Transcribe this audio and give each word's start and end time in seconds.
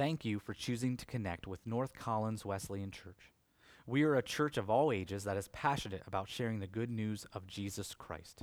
Thank 0.00 0.24
you 0.24 0.38
for 0.38 0.54
choosing 0.54 0.96
to 0.96 1.04
connect 1.04 1.46
with 1.46 1.66
North 1.66 1.92
Collins 1.92 2.42
Wesleyan 2.42 2.90
Church. 2.90 3.34
We 3.86 4.02
are 4.04 4.14
a 4.14 4.22
church 4.22 4.56
of 4.56 4.70
all 4.70 4.92
ages 4.92 5.24
that 5.24 5.36
is 5.36 5.48
passionate 5.48 6.02
about 6.06 6.30
sharing 6.30 6.58
the 6.58 6.66
good 6.66 6.88
news 6.88 7.26
of 7.34 7.46
Jesus 7.46 7.94
Christ. 7.94 8.42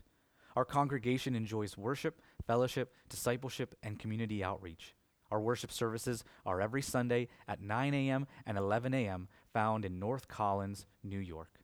Our 0.56 0.66
congregation 0.66 1.34
enjoys 1.34 1.76
worship, 1.76 2.22
fellowship, 2.46 2.94
discipleship, 3.10 3.74
and 3.82 3.98
community 3.98 4.44
outreach. 4.44 4.94
Our 5.32 5.42
worship 5.42 5.72
services 5.72 6.24
are 6.46 6.62
every 6.62 6.84
Sunday 6.84 7.28
at 7.48 7.60
9 7.60 7.92
a.m. 7.92 8.28
and 8.46 8.56
11 8.56 8.94
a.m., 8.94 9.28
found 9.52 9.84
in 9.84 9.98
North 9.98 10.28
Collins, 10.28 10.86
New 11.04 11.18
York. 11.18 11.62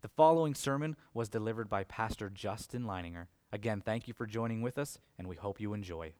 The 0.00 0.08
following 0.08 0.56
sermon 0.56 0.96
was 1.14 1.28
delivered 1.28 1.68
by 1.68 1.84
Pastor 1.84 2.30
Justin 2.30 2.82
Leininger. 2.82 3.28
Again, 3.52 3.80
thank 3.80 4.08
you 4.08 4.14
for 4.14 4.26
joining 4.26 4.60
with 4.60 4.76
us, 4.76 4.98
and 5.16 5.28
we 5.28 5.36
hope 5.36 5.60
you 5.60 5.72
enjoy. 5.72 6.14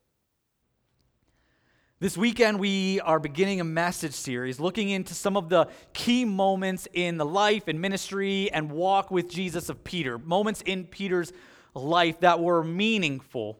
This 1.99 2.15
weekend, 2.15 2.61
we 2.61 3.01
are 3.01 3.19
beginning 3.19 3.63
a 3.63 3.65
message 3.65 4.13
series 4.13 4.61
looking 4.61 4.91
into 4.91 5.15
some 5.15 5.35
of 5.35 5.49
the 5.49 5.71
key 5.95 6.27
moments 6.27 6.87
in 6.93 7.17
the 7.17 7.25
life 7.25 7.69
and 7.69 7.81
ministry 7.81 8.53
and 8.53 8.71
walk 8.71 9.11
with 9.11 9.31
Jesus 9.31 9.71
of 9.71 9.83
Peter, 9.83 10.19
moments 10.19 10.61
in 10.61 10.85
Peter's 10.85 11.33
life 11.73 12.21
that 12.21 12.39
were 12.39 12.63
meaningful. 12.63 13.59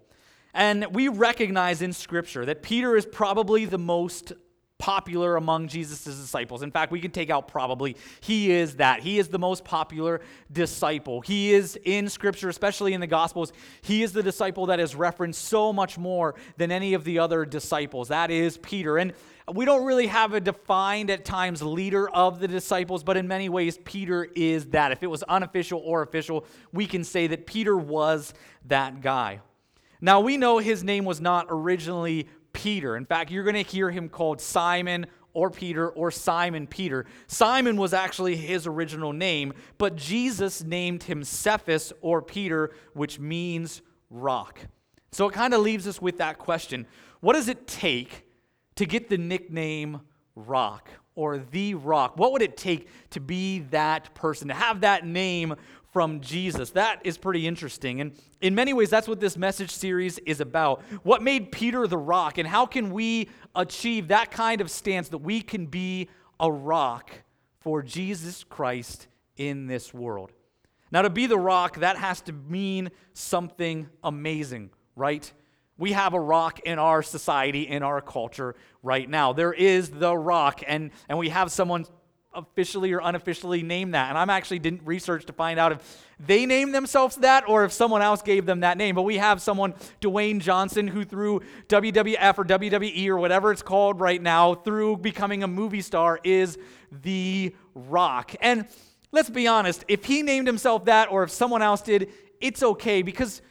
And 0.53 0.85
we 0.95 1.09
recognize 1.09 1.81
in 1.81 1.95
Scripture 1.95 2.45
that 2.45 2.63
Peter 2.63 2.95
is 2.95 3.07
probably 3.07 3.65
the 3.65 3.79
most 3.79 4.35
popular 4.79 5.37
among 5.37 5.69
Jesus' 5.69 6.05
disciples. 6.05 6.63
In 6.63 6.71
fact, 6.71 6.93
we 6.93 7.01
can 7.01 7.11
take 7.11 7.31
out 7.31 7.49
probably. 7.49 7.97
He 8.21 8.51
is 8.51 8.77
that. 8.77 9.01
He 9.01 9.19
is 9.19 9.29
the 9.29 9.39
most 9.39 9.65
popular 9.65 10.21
disciple. 10.53 11.23
He 11.23 11.55
is 11.55 11.79
in 11.85 12.09
Scripture, 12.09 12.49
especially 12.49 12.93
in 12.93 13.01
the 13.01 13.07
Gospels, 13.07 13.53
he 13.83 14.03
is 14.03 14.13
the 14.13 14.23
disciple 14.23 14.67
that 14.67 14.81
is 14.81 14.95
referenced 14.95 15.45
so 15.45 15.73
much 15.73 15.97
more 15.97 16.35
than 16.57 16.71
any 16.71 16.95
of 16.95 17.05
the 17.05 17.19
other 17.19 17.45
disciples. 17.45 18.09
That 18.09 18.31
is 18.31 18.59
Peter. 18.59 18.99
And 18.99 19.15
we 19.53 19.65
don't 19.65 19.85
really 19.85 20.09
have 20.09 20.35
a 20.35 20.41
defined, 20.41 21.09
at 21.09 21.25
times, 21.25 21.63
leader 21.63 22.09
of 22.11 22.41
the 22.41 22.49
disciples, 22.49 23.05
but 23.05 23.17
in 23.17 23.29
many 23.29 23.49
ways, 23.49 23.79
Peter 23.85 24.29
is 24.35 24.67
that. 24.67 24.93
If 24.93 25.03
it 25.03 25.07
was 25.07 25.23
unofficial 25.23 25.81
or 25.85 26.03
official, 26.03 26.45
we 26.73 26.87
can 26.87 27.05
say 27.05 27.29
that 27.29 27.47
Peter 27.47 27.77
was 27.77 28.35
that 28.67 29.01
guy. 29.01 29.41
Now, 30.01 30.21
we 30.21 30.37
know 30.37 30.59
his 30.59 30.85
name 30.85 31.05
was 31.05 31.21
not 31.21 31.47
originally 31.49 32.29
Peter. 32.57 32.97
In 32.97 33.05
fact, 33.05 33.31
you're 33.31 33.45
going 33.45 33.63
to 33.63 33.71
hear 33.71 33.91
him 33.91 34.09
called 34.09 34.41
Simon 34.41 35.07
or 35.35 35.51
Peter 35.51 35.91
or 35.91 36.11
Simon 36.11 36.67
Peter. 36.67 37.05
Simon 37.27 37.77
was 37.77 37.93
actually 37.93 38.35
his 38.35 38.67
original 38.67 39.13
name, 39.13 39.53
but 39.77 39.95
Jesus 39.95 40.65
named 40.65 41.03
him 41.03 41.23
Cephas 41.23 41.93
or 42.01 42.23
Peter, 42.23 42.71
which 42.95 43.21
means 43.21 43.83
rock. 44.09 44.59
So 45.13 45.29
it 45.29 45.35
kind 45.35 45.53
of 45.53 45.61
leaves 45.61 45.87
us 45.87 46.01
with 46.01 46.17
that 46.19 46.39
question 46.39 46.87
What 47.21 47.35
does 47.35 47.49
it 47.49 47.67
take 47.67 48.27
to 48.77 48.87
get 48.87 49.11
the 49.11 49.19
nickname 49.19 50.01
rock 50.35 50.89
or 51.15 51.37
the 51.39 51.75
rock? 51.75 52.17
What 52.17 52.33
would 52.33 52.43
it 52.43 52.57
take 52.57 52.89
to 53.11 53.21
be 53.21 53.59
that 53.71 54.15
person, 54.15 54.49
to 54.49 54.55
have 54.55 54.81
that 54.81 55.07
name 55.07 55.55
from 55.97 56.21
Jesus. 56.21 56.73
That 56.73 57.01
is 57.05 57.17
pretty 57.17 57.47
interesting. 57.47 58.03
And 58.03 58.13
in 58.43 58.55
many 58.55 58.75
ways, 58.75 58.91
that's 58.91 59.09
what 59.09 59.19
this 59.19 59.35
message 59.35 59.71
series 59.71 60.19
is 60.27 60.43
about. 60.43 60.83
What 61.05 61.23
made 61.23 61.51
Peter 61.51 61.87
the 61.87 61.97
rock, 61.97 62.37
and 62.37 62.47
how 62.47 62.67
can 62.67 62.91
we 62.91 63.31
achieve 63.55 64.09
that 64.09 64.31
kind 64.31 64.61
of 64.61 64.71
stance 64.71 65.09
that 65.09 65.23
we 65.23 65.41
can 65.41 65.65
be 65.65 66.11
a 66.39 66.53
rock 66.53 67.13
for 67.61 67.83
Jesus 67.83 68.45
Christ 68.45 69.07
in 69.39 69.69
this 69.69 69.95
world? 69.95 70.33
Now, 70.93 71.01
to 71.01 71.09
be 71.09 71.25
the 71.25 71.39
rock, 71.39 71.81
that 71.81 71.97
has 71.97 72.21
to 72.21 72.33
mean 72.35 72.91
something 73.15 73.89
amazing, 74.05 74.73
right? 74.97 75.33
We 75.79 75.93
have 75.93 76.13
a 76.13 76.21
rock 76.21 76.61
in 76.67 76.79
our 76.79 77.03
society, 77.03 77.63
in 77.63 77.83
our 77.83 78.03
culture 78.03 78.55
right 78.83 79.09
now. 79.09 79.33
There 79.33 79.55
is 79.55 79.89
the 79.89 80.15
rock, 80.15 80.63
and, 80.69 80.91
and 81.09 81.19
we 81.19 81.31
have 81.31 81.51
someone 81.51 81.87
officially 82.37 82.93
or 82.93 83.01
unofficially 83.03 83.63
name 83.63 83.93
that. 83.93 84.11
And 84.11 84.19
I'm 84.19 84.31
actually 84.31 84.59
didn't 84.59 84.83
research 84.85 85.27
to 85.27 85.33
find 85.33 85.59
out 85.59 85.73
if 85.73 86.07
they 86.19 86.47
named 86.47 86.75
themselves 86.75 87.17
that 87.17 87.49
or 87.49 87.65
if 87.65 87.73
someone 87.73 88.03
else 88.03 88.23
gave 88.23 88.47
them 88.47 88.61
that 88.61 88.79
name. 88.79 88.95
But 88.95 89.03
we 89.03 89.17
have 89.17 89.43
someone, 89.43 89.75
Dwayne 90.01 90.41
Johnson, 90.41 90.87
who 90.87 91.05
through 91.05 91.41
WWF 91.69 92.39
or 92.39 92.45
WWE 92.45 93.09
or 93.09 93.17
whatever 93.17 93.51
it's 93.53 93.63
called 93.63 94.01
right 94.01 94.21
now, 94.21 94.55
through 94.55 94.99
becoming 94.99 95.43
a 95.43 95.49
movie 95.49 95.83
star, 95.83 96.21
is 96.23 96.59
the 97.03 97.55
Rock. 97.75 98.35
And 98.41 98.67
let's 99.13 99.31
be 99.31 99.47
honest, 99.47 99.85
if 99.89 100.05
he 100.05 100.23
named 100.23 100.47
himself 100.47 100.85
that 100.87 101.11
or 101.11 101.23
if 101.23 101.31
someone 101.31 101.63
else 101.63 101.83
did, 101.83 102.11
it's 102.41 102.63
okay 102.63 103.03
because 103.03 103.43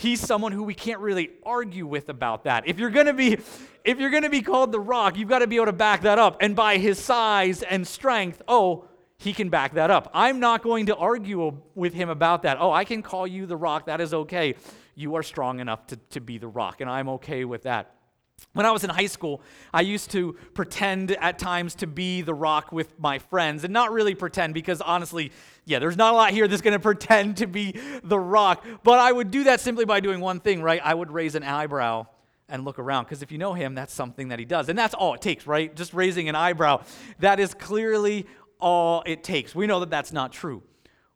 he's 0.00 0.20
someone 0.20 0.52
who 0.52 0.62
we 0.62 0.74
can't 0.74 1.00
really 1.00 1.30
argue 1.44 1.86
with 1.86 2.08
about 2.08 2.44
that. 2.44 2.66
If 2.66 2.78
you're 2.78 2.90
going 2.90 3.06
to 3.06 3.12
be 3.12 3.38
if 3.84 3.98
you're 3.98 4.10
going 4.10 4.24
to 4.24 4.30
be 4.30 4.42
called 4.42 4.72
the 4.72 4.80
rock, 4.80 5.16
you've 5.16 5.28
got 5.28 5.38
to 5.40 5.46
be 5.46 5.56
able 5.56 5.66
to 5.66 5.72
back 5.72 6.02
that 6.02 6.18
up. 6.18 6.38
And 6.40 6.56
by 6.56 6.76
his 6.78 6.98
size 6.98 7.62
and 7.62 7.86
strength, 7.86 8.42
oh, 8.46 8.86
he 9.16 9.32
can 9.32 9.48
back 9.48 9.74
that 9.74 9.90
up. 9.90 10.10
I'm 10.14 10.40
not 10.40 10.62
going 10.62 10.86
to 10.86 10.96
argue 10.96 11.58
with 11.74 11.94
him 11.94 12.08
about 12.08 12.42
that. 12.42 12.58
Oh, 12.60 12.72
I 12.72 12.84
can 12.84 13.02
call 13.02 13.26
you 13.26 13.46
the 13.46 13.56
rock. 13.56 13.86
That 13.86 14.00
is 14.00 14.12
okay. 14.12 14.54
You 14.94 15.14
are 15.16 15.22
strong 15.22 15.60
enough 15.60 15.86
to, 15.88 15.96
to 16.10 16.20
be 16.20 16.38
the 16.38 16.48
rock, 16.48 16.80
and 16.80 16.90
I'm 16.90 17.08
okay 17.10 17.44
with 17.44 17.62
that. 17.62 17.94
When 18.52 18.66
I 18.66 18.72
was 18.72 18.82
in 18.82 18.90
high 18.90 19.06
school, 19.06 19.42
I 19.72 19.82
used 19.82 20.10
to 20.10 20.32
pretend 20.54 21.12
at 21.12 21.38
times 21.38 21.76
to 21.76 21.86
be 21.86 22.20
the 22.22 22.34
rock 22.34 22.72
with 22.72 22.98
my 22.98 23.18
friends, 23.18 23.62
and 23.62 23.72
not 23.72 23.92
really 23.92 24.14
pretend 24.14 24.54
because 24.54 24.80
honestly, 24.80 25.30
yeah, 25.66 25.78
there's 25.78 25.96
not 25.96 26.14
a 26.14 26.16
lot 26.16 26.32
here 26.32 26.48
that's 26.48 26.62
going 26.62 26.72
to 26.76 26.80
pretend 26.80 27.36
to 27.38 27.46
be 27.46 27.76
the 28.02 28.18
rock. 28.18 28.64
But 28.82 28.98
I 28.98 29.12
would 29.12 29.30
do 29.30 29.44
that 29.44 29.60
simply 29.60 29.84
by 29.84 30.00
doing 30.00 30.20
one 30.20 30.40
thing, 30.40 30.62
right? 30.62 30.80
I 30.82 30.94
would 30.94 31.12
raise 31.12 31.36
an 31.36 31.44
eyebrow 31.44 32.06
and 32.48 32.64
look 32.64 32.80
around 32.80 33.04
because 33.04 33.22
if 33.22 33.30
you 33.30 33.38
know 33.38 33.54
him, 33.54 33.76
that's 33.76 33.94
something 33.94 34.28
that 34.28 34.40
he 34.40 34.44
does. 34.44 34.68
And 34.68 34.76
that's 34.76 34.94
all 34.94 35.14
it 35.14 35.20
takes, 35.20 35.46
right? 35.46 35.74
Just 35.74 35.94
raising 35.94 36.28
an 36.28 36.34
eyebrow. 36.34 36.82
That 37.20 37.38
is 37.38 37.54
clearly 37.54 38.26
all 38.58 39.04
it 39.06 39.22
takes. 39.22 39.54
We 39.54 39.68
know 39.68 39.78
that 39.80 39.90
that's 39.90 40.12
not 40.12 40.32
true. 40.32 40.64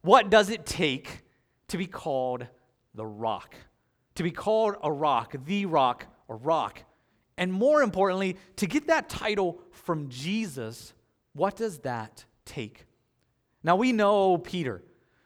What 0.02 0.30
does 0.30 0.50
it 0.50 0.64
take 0.64 1.24
to 1.68 1.78
be 1.78 1.86
called 1.86 2.46
the 2.94 3.04
rock? 3.06 3.56
To 4.14 4.22
be 4.22 4.30
called 4.30 4.76
a 4.82 4.92
rock, 4.92 5.34
the 5.44 5.66
rock, 5.66 6.06
or 6.28 6.36
rock 6.36 6.84
and 7.36 7.52
more 7.52 7.82
importantly, 7.82 8.36
to 8.56 8.66
get 8.66 8.86
that 8.86 9.08
title 9.08 9.60
from 9.70 10.08
Jesus, 10.08 10.94
what 11.32 11.56
does 11.56 11.78
that 11.78 12.24
take? 12.44 12.86
Now 13.62 13.76
we 13.76 13.92
know 13.92 14.38
Peter. 14.38 14.82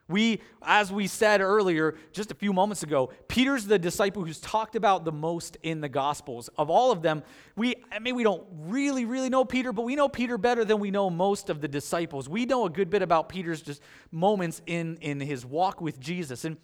We, 0.08 0.40
as 0.62 0.90
we 0.90 1.06
said 1.06 1.42
earlier, 1.42 1.94
just 2.12 2.30
a 2.30 2.34
few 2.34 2.54
moments 2.54 2.82
ago, 2.82 3.12
Peter's 3.28 3.66
the 3.66 3.78
disciple 3.78 4.24
who's 4.24 4.40
talked 4.40 4.74
about 4.74 5.04
the 5.04 5.12
most 5.12 5.58
in 5.62 5.82
the 5.82 5.88
Gospels. 5.88 6.48
Of 6.56 6.70
all 6.70 6.90
of 6.90 7.02
them, 7.02 7.22
we, 7.56 7.74
I 7.92 7.98
mean, 7.98 8.14
we 8.14 8.22
don't 8.22 8.42
really, 8.50 9.04
really 9.04 9.28
know 9.28 9.44
Peter, 9.44 9.70
but 9.70 9.82
we 9.82 9.96
know 9.96 10.08
Peter 10.08 10.38
better 10.38 10.64
than 10.64 10.80
we 10.80 10.90
know 10.90 11.10
most 11.10 11.50
of 11.50 11.60
the 11.60 11.68
disciples. 11.68 12.26
We 12.26 12.46
know 12.46 12.64
a 12.64 12.70
good 12.70 12.88
bit 12.88 13.02
about 13.02 13.28
Peter's 13.28 13.60
just 13.60 13.82
moments 14.10 14.62
in, 14.66 14.96
in 15.02 15.20
his 15.20 15.44
walk 15.44 15.82
with 15.82 16.00
Jesus. 16.00 16.46
And 16.46 16.56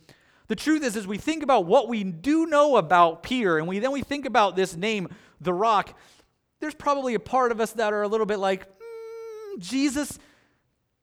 the 0.47 0.56
truth 0.56 0.82
is, 0.82 0.97
as 0.97 1.06
we 1.06 1.19
think 1.19 1.43
about 1.43 1.66
what 1.66 1.88
we 1.88 2.05
do 2.05 2.47
know 2.47 2.77
about 2.77 3.22
Peter, 3.22 3.59
and 3.59 3.66
we 3.66 3.78
then 3.78 3.93
we 3.93 4.03
think 4.03 4.27
about 4.27 4.56
this 4.56 4.77
name, 4.77 5.09
the 5.41 5.55
rock, 5.55 5.99
there's 6.60 6.75
probably 6.75 7.15
a 7.15 7.21
part 7.21 7.53
of 7.53 7.60
us 7.60 7.72
that 7.72 7.93
are 7.93 8.03
a 8.03 8.09
little 8.09 8.27
bit 8.27 8.38
like, 8.38 8.66
mm, 8.66 9.59
Jesus, 9.59 10.19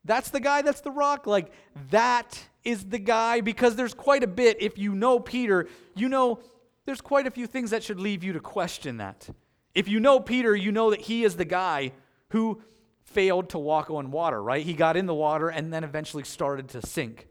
that's 0.06 0.30
the 0.30 0.40
guy 0.40 0.62
that's 0.62 0.81
the 0.81 0.91
rock. 0.91 1.28
Like, 1.28 1.51
that 1.90 2.40
is 2.63 2.85
the 2.85 3.00
guy, 3.00 3.41
because 3.41 3.75
there's 3.75 3.94
quite 3.94 4.24
a 4.24 4.28
bit. 4.28 4.57
If 4.62 4.78
you 4.78 4.94
know 4.94 5.19
Peter, 5.19 5.68
you 5.96 6.09
know 6.09 6.40
there's 6.85 7.01
quite 7.01 7.28
a 7.28 7.31
few 7.31 7.47
things 7.47 7.72
that 7.72 7.84
should 7.84 8.00
leave 8.00 8.24
you 8.24 8.34
to 8.34 8.40
question 8.40 8.97
that. 8.97 9.30
If 9.74 9.88
you 9.88 10.00
know 10.00 10.19
Peter, 10.19 10.56
you 10.56 10.72
know 10.72 10.91
that 10.91 11.01
he 11.01 11.24
is 11.24 11.35
the 11.35 11.46
guy 11.46 11.94
who 12.30 12.62
failed 13.03 13.50
to 13.50 13.59
walk 13.59 13.90
on 13.90 14.12
water, 14.12 14.41
right? 14.41 14.66
He 14.66 14.74
got 14.74 14.97
in 14.97 15.06
the 15.06 15.13
water 15.13 15.50
and 15.50 15.74
then 15.74 15.84
eventually 15.84 16.24
started 16.24 16.69
to 16.69 16.85
sink. 16.85 17.28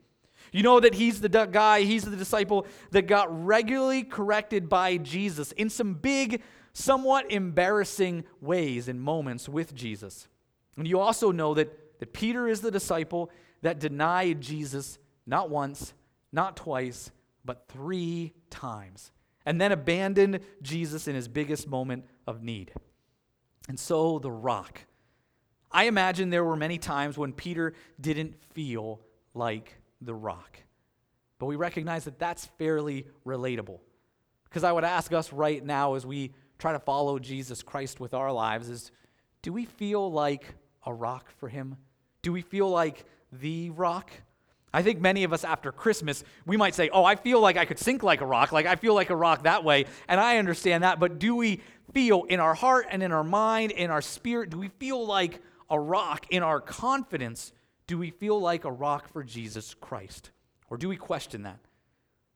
You 0.53 0.63
know 0.63 0.81
that 0.81 0.95
he's 0.95 1.21
the 1.21 1.29
guy, 1.29 1.83
he's 1.83 2.05
the 2.05 2.17
disciple 2.17 2.67
that 2.91 3.07
got 3.07 3.45
regularly 3.45 4.03
corrected 4.03 4.69
by 4.69 4.97
Jesus 4.97 5.53
in 5.53 5.71
some 5.71 5.95
big, 5.95 6.43
somewhat 6.73 7.31
embarrassing 7.31 8.25
ways 8.41 8.89
and 8.89 9.01
moments 9.01 9.49
with 9.49 9.75
Jesus. 9.75 10.29
And 10.77 10.87
you 10.87 10.99
also 10.99 11.31
know 11.31 11.55
that, 11.55 11.99
that 12.01 12.13
Peter 12.13 12.49
is 12.49 12.61
the 12.61 12.71
disciple 12.71 13.31
that 13.63 13.79
denied 13.79 14.41
Jesus 14.41 14.99
not 15.27 15.51
once, 15.51 15.93
not 16.33 16.57
twice, 16.57 17.11
but 17.45 17.69
three 17.69 18.33
times, 18.51 19.13
and 19.47 19.61
then 19.61 19.73
abandoned 19.73 20.41
Jesus 20.63 21.09
in 21.09 21.15
his 21.15 21.29
biggest 21.29 21.69
moment 21.69 22.05
of 22.27 22.43
need. 22.43 22.73
And 23.69 23.79
so 23.79 24.19
the 24.19 24.31
rock. 24.31 24.81
I 25.71 25.85
imagine 25.85 26.31
there 26.31 26.45
were 26.45 26.57
many 26.57 26.79
times 26.79 27.17
when 27.17 27.33
Peter 27.33 27.75
didn't 28.01 28.35
feel 28.53 29.01
like 29.35 29.77
the 30.01 30.15
rock. 30.15 30.59
But 31.39 31.47
we 31.47 31.57
recognize 31.57 32.05
that 32.05 32.19
that's 32.19 32.47
fairly 32.59 33.07
relatable. 33.27 33.81
Because 34.45 34.65
I 34.65 34.73
would 34.73 34.85
ask 34.85 35.13
us 35.13 35.33
right 35.33 35.65
now 35.65 35.95
as 35.95 36.05
we 36.05 36.33
try 36.59 36.73
to 36.73 36.79
follow 36.79 37.19
Jesus 37.19 37.63
Christ 37.63 38.01
with 38.01 38.15
our 38.15 38.33
lives 38.33 38.69
is 38.69 38.91
do 39.43 39.53
we 39.53 39.65
feel 39.65 40.11
like 40.13 40.45
a 40.85 40.93
rock 40.93 41.31
for 41.39 41.49
him? 41.49 41.77
Do 42.23 42.33
we 42.33 42.43
feel 42.43 42.69
like 42.69 43.05
the 43.33 43.71
rock? 43.71 44.11
I 44.73 44.83
think 44.83 45.01
many 45.01 45.25
of 45.25 45.33
us 45.33 45.45
after 45.45 45.73
Christmas, 45.73 46.23
we 46.47 46.57
might 46.57 46.75
say, 46.75 46.91
Oh, 46.91 47.05
I 47.05 47.17
feel 47.17 47.41
like 47.41 47.57
I 47.57 47.65
could 47.65 47.79
sink 47.79 48.03
like 48.03 48.21
a 48.21 48.27
rock. 48.27 48.53
Like 48.53 48.67
I 48.67 48.77
feel 48.77 48.95
like 48.95 49.11
a 49.11 49.17
rock 49.17 49.45
that 49.45 49.65
way. 49.65 49.87
And 50.09 50.21
I 50.21 50.37
understand 50.37 50.85
that. 50.85 51.01
But 51.01 51.19
do 51.19 51.35
we 51.35 51.61
feel 51.93 52.25
in 52.25 52.39
our 52.39 52.55
heart 52.55 52.87
and 52.91 53.03
in 53.03 53.13
our 53.13 53.25
mind, 53.25 53.73
in 53.73 53.91
our 53.91 54.03
spirit? 54.03 54.51
Do 54.51 54.59
we 54.59 54.69
feel 54.69 55.05
like 55.05 55.41
a 55.71 55.81
rock 55.81 56.27
in 56.31 56.43
our 56.43 56.61
confidence? 56.61 57.53
Do 57.91 57.99
we 57.99 58.11
feel 58.11 58.41
like 58.41 58.65
a 58.65 58.71
rock 58.71 59.09
for 59.09 59.25
Jesus 59.25 59.75
Christ? 59.75 60.31
Or 60.69 60.77
do 60.77 60.89
we 60.89 60.97
question 60.97 61.43
that? 61.43 61.59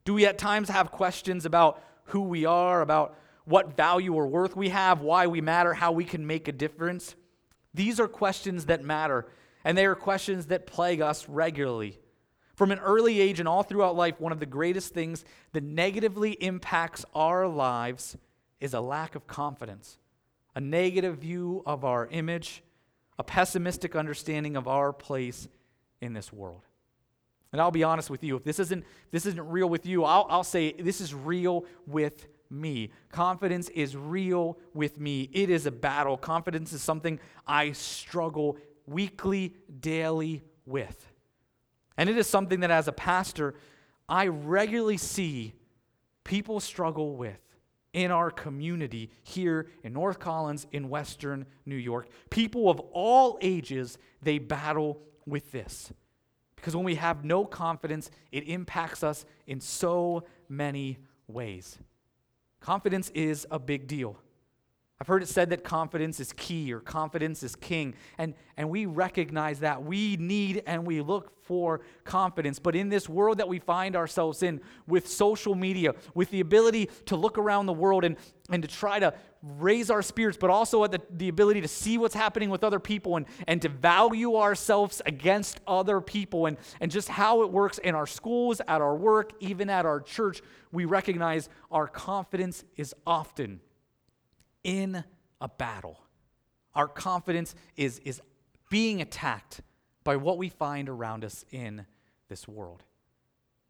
Do 0.03 0.13
we 0.13 0.25
at 0.25 0.37
times 0.37 0.67
have 0.67 0.91
questions 0.91 1.45
about 1.45 1.81
who 2.07 2.23
we 2.23 2.43
are, 2.43 2.81
about 2.81 3.15
what 3.45 3.77
value 3.77 4.13
or 4.13 4.27
worth 4.27 4.57
we 4.57 4.67
have, 4.67 4.99
why 4.99 5.27
we 5.27 5.39
matter, 5.39 5.73
how 5.73 5.93
we 5.93 6.03
can 6.03 6.27
make 6.27 6.49
a 6.49 6.51
difference? 6.51 7.15
These 7.73 8.01
are 8.01 8.09
questions 8.09 8.65
that 8.65 8.83
matter, 8.83 9.27
and 9.63 9.77
they 9.77 9.85
are 9.85 9.95
questions 9.95 10.47
that 10.47 10.67
plague 10.67 10.99
us 10.99 11.29
regularly. 11.29 12.01
From 12.55 12.73
an 12.73 12.79
early 12.79 13.21
age 13.21 13.39
and 13.39 13.47
all 13.47 13.63
throughout 13.63 13.95
life, 13.95 14.19
one 14.19 14.33
of 14.33 14.41
the 14.41 14.45
greatest 14.45 14.93
things 14.93 15.23
that 15.53 15.63
negatively 15.63 16.31
impacts 16.31 17.05
our 17.15 17.47
lives 17.47 18.17
is 18.59 18.73
a 18.73 18.81
lack 18.81 19.15
of 19.15 19.25
confidence, 19.25 19.99
a 20.53 20.59
negative 20.59 21.19
view 21.19 21.63
of 21.65 21.85
our 21.85 22.07
image, 22.07 22.61
a 23.17 23.23
pessimistic 23.23 23.95
understanding 23.95 24.55
of 24.55 24.67
our 24.67 24.91
place 24.91 25.47
in 26.01 26.13
this 26.13 26.31
world. 26.33 26.61
And 27.51 27.61
I'll 27.61 27.71
be 27.71 27.83
honest 27.83 28.09
with 28.09 28.23
you, 28.23 28.35
if 28.35 28.43
this 28.43 28.59
isn't, 28.59 28.83
this 29.11 29.25
isn't 29.25 29.49
real 29.49 29.69
with 29.69 29.85
you, 29.85 30.03
I'll, 30.03 30.27
I'll 30.29 30.43
say 30.43 30.73
this 30.73 30.99
is 30.99 31.13
real 31.13 31.65
with 31.87 32.27
me. 32.49 32.91
Confidence 33.11 33.69
is 33.69 33.95
real 33.95 34.57
with 34.73 34.99
me. 34.99 35.29
It 35.31 35.49
is 35.49 35.65
a 35.65 35.71
battle. 35.71 36.17
Confidence 36.17 36.73
is 36.73 36.81
something 36.81 37.19
I 37.47 37.71
struggle 37.71 38.57
weekly, 38.85 39.55
daily 39.79 40.43
with. 40.65 41.13
And 41.97 42.09
it 42.09 42.17
is 42.17 42.27
something 42.27 42.59
that 42.59 42.71
as 42.71 42.87
a 42.87 42.91
pastor, 42.91 43.55
I 44.09 44.27
regularly 44.27 44.97
see 44.97 45.53
people 46.23 46.59
struggle 46.59 47.15
with 47.15 47.39
in 47.95 48.11
our 48.11 48.29
community 48.29 49.09
here 49.23 49.67
in 49.81 49.93
North 49.93 50.19
Collins, 50.19 50.67
in 50.73 50.89
Western 50.89 51.45
New 51.65 51.77
York. 51.77 52.09
People 52.29 52.69
of 52.69 52.77
all 52.91 53.39
ages, 53.41 53.97
they 54.21 54.37
battle 54.37 55.01
with 55.25 55.53
this. 55.53 55.93
Because 56.57 56.75
when 56.75 56.83
we 56.83 56.95
have 56.95 57.23
no 57.23 57.45
confidence, 57.45 58.11
it 58.33 58.49
impacts 58.49 59.01
us 59.01 59.25
in 59.47 59.61
so 59.61 60.25
many 60.49 60.97
ways. 61.27 61.77
Confidence 62.59 63.11
is 63.11 63.47
a 63.49 63.59
big 63.59 63.87
deal. 63.87 64.19
I've 65.01 65.07
heard 65.07 65.23
it 65.23 65.27
said 65.27 65.49
that 65.49 65.65
confidence 65.65 66.21
is 66.21 66.31
key 66.31 66.73
or 66.73 66.79
confidence 66.79 67.43
is 67.43 67.53
king. 67.57 67.95
And, 68.17 68.33
and 68.55 68.69
we 68.69 68.85
recognize 68.85 69.59
that. 69.59 69.83
We 69.83 70.15
need 70.15 70.63
and 70.65 70.87
we 70.87 71.01
look 71.01 71.43
for 71.43 71.81
confidence. 72.05 72.59
But 72.59 72.77
in 72.77 72.87
this 72.87 73.09
world 73.09 73.39
that 73.39 73.47
we 73.49 73.59
find 73.59 73.97
ourselves 73.97 74.41
in, 74.41 74.61
with 74.87 75.09
social 75.09 75.53
media, 75.53 75.95
with 76.13 76.29
the 76.29 76.39
ability 76.39 76.89
to 77.07 77.17
look 77.17 77.37
around 77.37 77.65
the 77.65 77.73
world 77.73 78.05
and, 78.05 78.15
and 78.49 78.63
to 78.63 78.69
try 78.69 78.97
to 78.99 79.13
raise 79.43 79.91
our 79.91 80.01
spirits, 80.01 80.37
but 80.39 80.49
also 80.49 80.87
the, 80.87 81.01
the 81.09 81.27
ability 81.27 81.59
to 81.59 81.67
see 81.67 81.97
what's 81.97 82.15
happening 82.15 82.49
with 82.49 82.63
other 82.63 82.79
people 82.79 83.17
and, 83.17 83.25
and 83.49 83.61
to 83.63 83.69
value 83.69 84.37
ourselves 84.37 85.01
against 85.05 85.59
other 85.67 85.99
people 85.99 86.45
and, 86.45 86.55
and 86.79 86.89
just 86.89 87.09
how 87.09 87.41
it 87.43 87.51
works 87.51 87.79
in 87.79 87.95
our 87.95 88.07
schools, 88.07 88.61
at 88.65 88.79
our 88.79 88.95
work, 88.95 89.33
even 89.41 89.69
at 89.69 89.85
our 89.85 89.99
church, 89.99 90.41
we 90.71 90.85
recognize 90.85 91.49
our 91.69 91.85
confidence 91.85 92.63
is 92.77 92.95
often 93.05 93.59
in 94.65 95.03
a 95.39 95.47
battle. 95.47 96.01
Our 96.73 96.87
confidence 96.89 97.55
is, 97.77 97.99
is 97.99 98.19
being 98.69 98.99
attacked 98.99 99.61
by 100.03 100.17
what 100.17 100.37
we 100.37 100.49
find 100.49 100.89
around 100.89 101.23
us 101.23 101.45
in 101.51 101.85
this 102.27 102.47
world. 102.47 102.83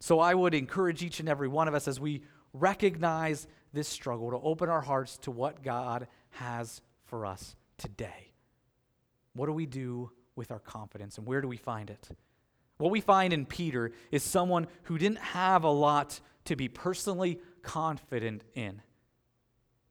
So 0.00 0.18
I 0.18 0.34
would 0.34 0.54
encourage 0.54 1.02
each 1.02 1.20
and 1.20 1.28
every 1.28 1.48
one 1.48 1.68
of 1.68 1.74
us 1.74 1.86
as 1.86 2.00
we 2.00 2.22
recognize 2.52 3.46
this 3.72 3.88
struggle 3.88 4.30
to 4.30 4.38
open 4.38 4.68
our 4.68 4.80
hearts 4.80 5.18
to 5.18 5.30
what 5.30 5.62
God 5.62 6.08
has 6.30 6.80
for 7.04 7.26
us 7.26 7.54
today. 7.76 8.32
What 9.34 9.46
do 9.46 9.52
we 9.52 9.66
do 9.66 10.10
with 10.34 10.50
our 10.50 10.58
confidence 10.58 11.18
and 11.18 11.26
where 11.26 11.42
do 11.42 11.48
we 11.48 11.58
find 11.58 11.90
it? 11.90 12.08
What 12.78 12.90
we 12.90 13.00
find 13.00 13.32
in 13.32 13.46
Peter 13.46 13.92
is 14.10 14.22
someone 14.22 14.66
who 14.84 14.98
didn't 14.98 15.18
have 15.18 15.64
a 15.64 15.70
lot 15.70 16.20
to 16.46 16.56
be 16.56 16.68
personally 16.68 17.38
confident 17.62 18.42
in. 18.54 18.80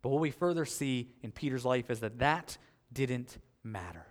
But 0.05 0.11
what 0.11 0.21
we 0.21 0.29
further 0.29 0.65
see 0.65 1.09
in 1.23 1.31
Peter's 1.31 1.65
life 1.65 1.89
is 1.89 2.01
that 2.01 2.19
that 2.19 2.59
didn't 2.93 3.39
matter 3.63 4.05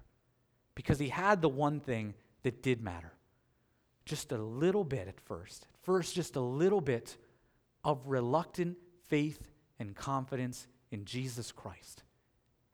because 0.75 0.99
he 0.99 1.08
had 1.08 1.41
the 1.41 1.49
one 1.49 1.79
thing 1.79 2.14
that 2.43 2.64
did 2.64 2.82
matter 2.82 3.12
just 4.05 4.32
a 4.32 4.37
little 4.37 4.82
bit 4.82 5.06
at 5.06 5.20
first. 5.20 5.69
First, 5.82 6.17
just 6.17 6.35
a 6.35 6.41
little 6.41 6.81
bit 6.81 7.17
of 7.85 8.08
reluctant 8.08 8.76
faith 9.06 9.46
and 9.79 9.94
confidence 9.94 10.67
in 10.91 11.05
Jesus 11.05 11.52
Christ. 11.52 12.02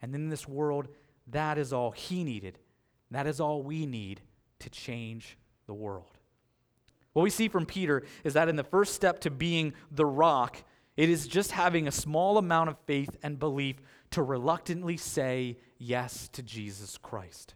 And 0.00 0.14
in 0.14 0.30
this 0.30 0.48
world, 0.48 0.88
that 1.26 1.58
is 1.58 1.74
all 1.74 1.90
he 1.90 2.24
needed. 2.24 2.58
That 3.10 3.26
is 3.26 3.38
all 3.38 3.62
we 3.62 3.84
need 3.84 4.22
to 4.60 4.70
change 4.70 5.36
the 5.66 5.74
world. 5.74 6.16
What 7.12 7.24
we 7.24 7.28
see 7.28 7.48
from 7.48 7.66
Peter 7.66 8.02
is 8.24 8.32
that 8.32 8.48
in 8.48 8.56
the 8.56 8.64
first 8.64 8.94
step 8.94 9.20
to 9.20 9.30
being 9.30 9.74
the 9.90 10.06
rock, 10.06 10.56
it 11.00 11.08
is 11.08 11.26
just 11.26 11.52
having 11.52 11.88
a 11.88 11.90
small 11.90 12.36
amount 12.36 12.68
of 12.68 12.76
faith 12.84 13.16
and 13.22 13.38
belief 13.38 13.76
to 14.10 14.22
reluctantly 14.22 14.98
say 14.98 15.56
yes 15.78 16.28
to 16.28 16.42
Jesus 16.42 16.98
Christ. 16.98 17.54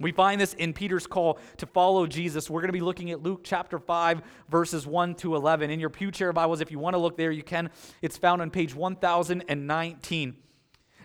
We 0.00 0.10
find 0.10 0.40
this 0.40 0.54
in 0.54 0.72
Peter's 0.72 1.06
call 1.06 1.38
to 1.58 1.66
follow 1.66 2.08
Jesus. 2.08 2.50
We're 2.50 2.60
going 2.60 2.70
to 2.70 2.72
be 2.72 2.80
looking 2.80 3.12
at 3.12 3.22
Luke 3.22 3.42
chapter 3.44 3.78
5, 3.78 4.22
verses 4.50 4.84
1 4.84 5.14
to 5.16 5.36
11. 5.36 5.70
In 5.70 5.78
your 5.78 5.90
Pew 5.90 6.10
Chair 6.10 6.32
Bibles, 6.32 6.60
if 6.60 6.72
you 6.72 6.80
want 6.80 6.94
to 6.94 6.98
look 6.98 7.16
there, 7.16 7.30
you 7.30 7.44
can. 7.44 7.70
It's 8.00 8.16
found 8.16 8.42
on 8.42 8.50
page 8.50 8.74
1019. 8.74 10.36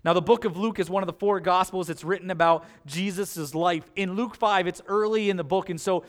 Now, 0.04 0.14
the 0.14 0.22
book 0.22 0.46
of 0.46 0.58
Luke 0.58 0.80
is 0.80 0.90
one 0.90 1.04
of 1.04 1.08
the 1.08 1.14
four 1.14 1.40
gospels. 1.40 1.92
It's 1.92 2.04
written 2.04 2.32
about 2.32 2.66
Jesus' 2.88 3.54
life. 3.54 3.84
In 3.96 4.14
Luke 4.14 4.36
5, 4.36 4.66
it's 4.66 4.82
early 4.88 5.30
in 5.30 5.38
the 5.38 5.44
book, 5.44 5.70
and 5.70 5.80
so 5.80 6.06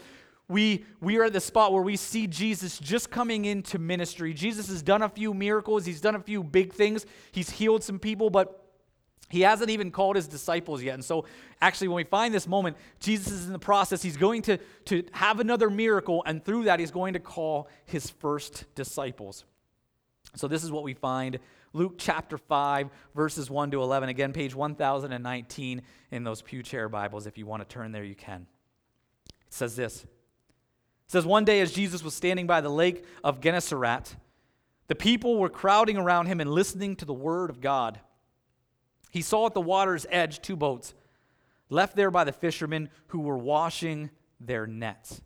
we, 0.48 0.84
we 1.00 1.18
are 1.18 1.24
at 1.24 1.32
the 1.34 1.40
spot 1.40 1.72
where 1.72 1.82
we 1.82 1.96
see 1.96 2.26
Jesus 2.26 2.78
just 2.78 3.10
coming 3.10 3.44
into 3.44 3.78
ministry. 3.78 4.32
Jesus 4.32 4.68
has 4.68 4.82
done 4.82 5.02
a 5.02 5.08
few 5.08 5.34
miracles, 5.34 5.84
he's 5.84 6.00
done 6.00 6.14
a 6.14 6.20
few 6.20 6.42
big 6.42 6.72
things, 6.72 7.04
he's 7.32 7.50
healed 7.50 7.84
some 7.84 7.98
people, 7.98 8.30
but 8.30 8.64
he 9.28 9.42
hasn't 9.42 9.68
even 9.68 9.90
called 9.90 10.16
his 10.16 10.26
disciples 10.26 10.82
yet. 10.82 10.94
And 10.94 11.04
so, 11.04 11.26
actually, 11.60 11.88
when 11.88 11.96
we 11.96 12.04
find 12.04 12.32
this 12.32 12.48
moment, 12.48 12.78
Jesus 12.98 13.30
is 13.30 13.46
in 13.46 13.52
the 13.52 13.58
process. 13.58 14.02
He's 14.02 14.16
going 14.16 14.40
to, 14.42 14.56
to 14.86 15.04
have 15.12 15.38
another 15.38 15.68
miracle, 15.68 16.22
and 16.24 16.42
through 16.42 16.64
that, 16.64 16.80
he's 16.80 16.90
going 16.90 17.12
to 17.12 17.20
call 17.20 17.68
his 17.84 18.08
first 18.08 18.64
disciples. 18.74 19.44
So, 20.34 20.48
this 20.48 20.64
is 20.64 20.72
what 20.72 20.82
we 20.82 20.94
find 20.94 21.38
Luke 21.74 21.96
chapter 21.98 22.38
5, 22.38 22.88
verses 23.14 23.50
1 23.50 23.72
to 23.72 23.82
11. 23.82 24.08
Again, 24.08 24.32
page 24.32 24.54
1019 24.54 25.82
in 26.10 26.24
those 26.24 26.40
Pew 26.40 26.62
Chair 26.62 26.88
Bibles. 26.88 27.26
If 27.26 27.36
you 27.36 27.44
want 27.44 27.68
to 27.68 27.68
turn 27.68 27.92
there, 27.92 28.04
you 28.04 28.14
can. 28.14 28.46
It 29.46 29.52
says 29.52 29.76
this. 29.76 30.06
It 31.08 31.12
says, 31.12 31.24
One 31.24 31.46
day 31.46 31.60
as 31.60 31.72
Jesus 31.72 32.02
was 32.04 32.12
standing 32.12 32.46
by 32.46 32.60
the 32.60 32.68
lake 32.68 33.02
of 33.24 33.40
Gennesaret, 33.40 34.14
the 34.88 34.94
people 34.94 35.38
were 35.38 35.48
crowding 35.48 35.96
around 35.96 36.26
him 36.26 36.38
and 36.38 36.50
listening 36.50 36.96
to 36.96 37.06
the 37.06 37.14
word 37.14 37.48
of 37.48 37.62
God. 37.62 37.98
He 39.10 39.22
saw 39.22 39.46
at 39.46 39.54
the 39.54 39.60
water's 39.60 40.04
edge 40.10 40.42
two 40.42 40.54
boats, 40.54 40.92
left 41.70 41.96
there 41.96 42.10
by 42.10 42.24
the 42.24 42.32
fishermen 42.32 42.90
who 43.08 43.20
were 43.20 43.38
washing 43.38 44.10
their 44.38 44.66
nets. 44.66 45.22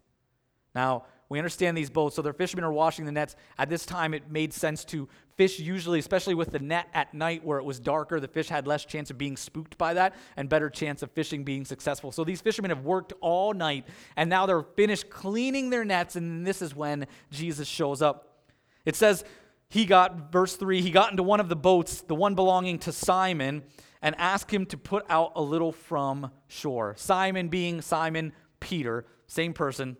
Now, 0.72 1.06
we 1.32 1.38
understand 1.38 1.76
these 1.76 1.90
boats, 1.90 2.16
so 2.16 2.22
their 2.22 2.32
fishermen 2.32 2.64
are 2.64 2.72
washing 2.72 3.04
the 3.04 3.12
nets. 3.12 3.36
At 3.58 3.68
this 3.68 3.86
time, 3.86 4.14
it 4.14 4.30
made 4.30 4.52
sense 4.52 4.84
to 4.86 5.08
fish, 5.36 5.58
usually, 5.58 5.98
especially 5.98 6.34
with 6.34 6.52
the 6.52 6.58
net 6.58 6.88
at 6.92 7.14
night 7.14 7.44
where 7.44 7.58
it 7.58 7.64
was 7.64 7.80
darker. 7.80 8.20
The 8.20 8.28
fish 8.28 8.48
had 8.48 8.66
less 8.66 8.84
chance 8.84 9.10
of 9.10 9.18
being 9.18 9.36
spooked 9.36 9.78
by 9.78 9.94
that 9.94 10.14
and 10.36 10.48
better 10.48 10.68
chance 10.68 11.02
of 11.02 11.10
fishing 11.10 11.42
being 11.42 11.64
successful. 11.64 12.12
So 12.12 12.22
these 12.22 12.40
fishermen 12.40 12.70
have 12.70 12.84
worked 12.84 13.14
all 13.20 13.54
night, 13.54 13.86
and 14.14 14.28
now 14.28 14.46
they're 14.46 14.62
finished 14.62 15.08
cleaning 15.10 15.70
their 15.70 15.84
nets, 15.84 16.16
and 16.16 16.46
this 16.46 16.60
is 16.60 16.76
when 16.76 17.06
Jesus 17.30 17.66
shows 17.66 18.02
up. 18.02 18.44
It 18.84 18.94
says, 18.94 19.24
he 19.68 19.86
got, 19.86 20.30
verse 20.30 20.56
3, 20.56 20.82
he 20.82 20.90
got 20.90 21.10
into 21.12 21.22
one 21.22 21.40
of 21.40 21.48
the 21.48 21.56
boats, 21.56 22.02
the 22.02 22.14
one 22.14 22.34
belonging 22.34 22.78
to 22.80 22.92
Simon, 22.92 23.62
and 24.02 24.14
asked 24.18 24.50
him 24.50 24.66
to 24.66 24.76
put 24.76 25.06
out 25.08 25.32
a 25.34 25.40
little 25.40 25.72
from 25.72 26.30
shore. 26.48 26.94
Simon 26.98 27.48
being 27.48 27.80
Simon 27.80 28.34
Peter, 28.60 29.06
same 29.26 29.54
person, 29.54 29.96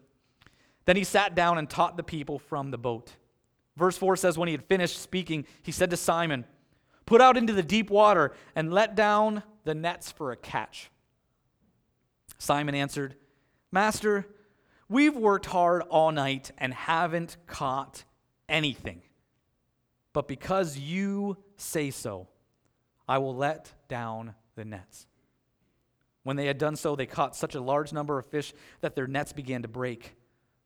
then 0.85 0.97
he 0.97 1.05
sat 1.05 1.35
down 1.35 1.59
and 1.59 1.69
taught 1.69 1.97
the 1.97 2.03
people 2.03 2.39
from 2.39 2.71
the 2.71 2.79
boat. 2.79 3.13
Verse 3.77 3.97
4 3.97 4.17
says, 4.17 4.37
When 4.37 4.49
he 4.49 4.53
had 4.53 4.65
finished 4.65 5.01
speaking, 5.01 5.47
he 5.63 5.73
said 5.73 5.91
to 5.91 5.97
Simon, 5.97 6.45
Put 7.07 7.21
out 7.21 7.37
into 7.37 7.53
the 7.53 7.63
deep 7.63 7.91
water 7.91 8.33
and 8.55 8.73
let 8.73 8.95
down 8.95 9.43
the 9.65 9.75
nets 9.75 10.11
for 10.11 10.33
a 10.33 10.37
catch. 10.37 10.91
Simon 12.39 12.75
answered, 12.75 13.17
Master, 13.71 14.27
we've 14.89 15.17
worked 15.17 15.47
hard 15.47 15.83
all 15.83 16.13
night 16.13 16.51
and 16.59 16.75
haven't 16.75 17.37
caught 17.47 18.05
anything. 18.49 19.03
But 20.13 20.29
because 20.29 20.77
you 20.77 21.39
say 21.57 21.91
so, 21.91 22.29
I 23.09 23.19
will 23.19 23.35
let 23.35 23.73
down 23.89 24.35
the 24.55 24.65
nets. 24.65 25.07
When 26.23 26.37
they 26.37 26.47
had 26.47 26.59
done 26.59 26.77
so, 26.77 26.95
they 26.95 27.07
caught 27.07 27.35
such 27.35 27.55
a 27.55 27.61
large 27.61 27.93
number 27.93 28.19
of 28.19 28.27
fish 28.27 28.53
that 28.81 28.95
their 28.95 29.07
nets 29.07 29.33
began 29.33 29.63
to 29.63 29.69
break. 29.69 30.15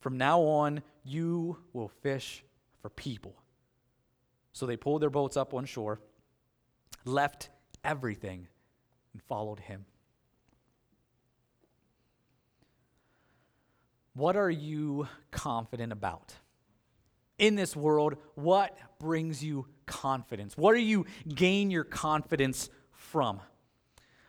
From 0.00 0.18
now 0.18 0.40
on, 0.40 0.82
you 1.04 1.58
will 1.72 1.88
fish 1.88 2.44
for 2.80 2.90
people. 2.90 3.34
So 4.52 4.66
they 4.66 4.76
pulled 4.76 5.02
their 5.02 5.10
boats 5.10 5.36
up 5.36 5.54
on 5.54 5.64
shore, 5.64 6.00
left 7.04 7.50
everything, 7.84 8.48
and 9.12 9.22
followed 9.22 9.60
him. 9.60 9.84
What 14.14 14.36
are 14.36 14.50
you 14.50 15.08
confident 15.30 15.92
about? 15.92 16.34
In 17.38 17.54
this 17.54 17.76
world, 17.76 18.16
what 18.34 18.76
brings 18.98 19.44
you 19.44 19.66
confidence? 19.84 20.56
What 20.56 20.74
do 20.74 20.80
you 20.80 21.04
gain 21.28 21.70
your 21.70 21.84
confidence 21.84 22.70
from? 22.92 23.40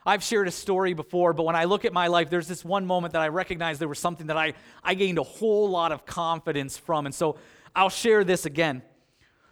I've 0.08 0.24
shared 0.24 0.48
a 0.48 0.52
story 0.52 0.94
before, 0.94 1.34
but 1.34 1.44
when 1.44 1.56
I 1.56 1.66
look 1.66 1.86
at 1.86 1.94
my 1.94 2.08
life, 2.08 2.30
there's 2.30 2.48
this 2.48 2.64
one 2.66 2.86
moment 2.86 3.14
that 3.14 3.22
I 3.22 3.28
recognize 3.28 3.78
there 3.78 3.88
was 3.88 4.00
something 4.00 4.28
that 4.28 4.38
I, 4.38 4.54
I 4.84 4.94
gained 4.94 5.18
a 5.20 5.24
whole 5.24 5.70
lot 5.70 5.92
of 5.92 6.06
confidence 6.06 6.78
from. 6.78 7.06
And 7.06 7.14
so 7.14 7.38
I'll 7.76 7.90
share 7.90 8.24
this 8.24 8.46
again. 8.46 8.82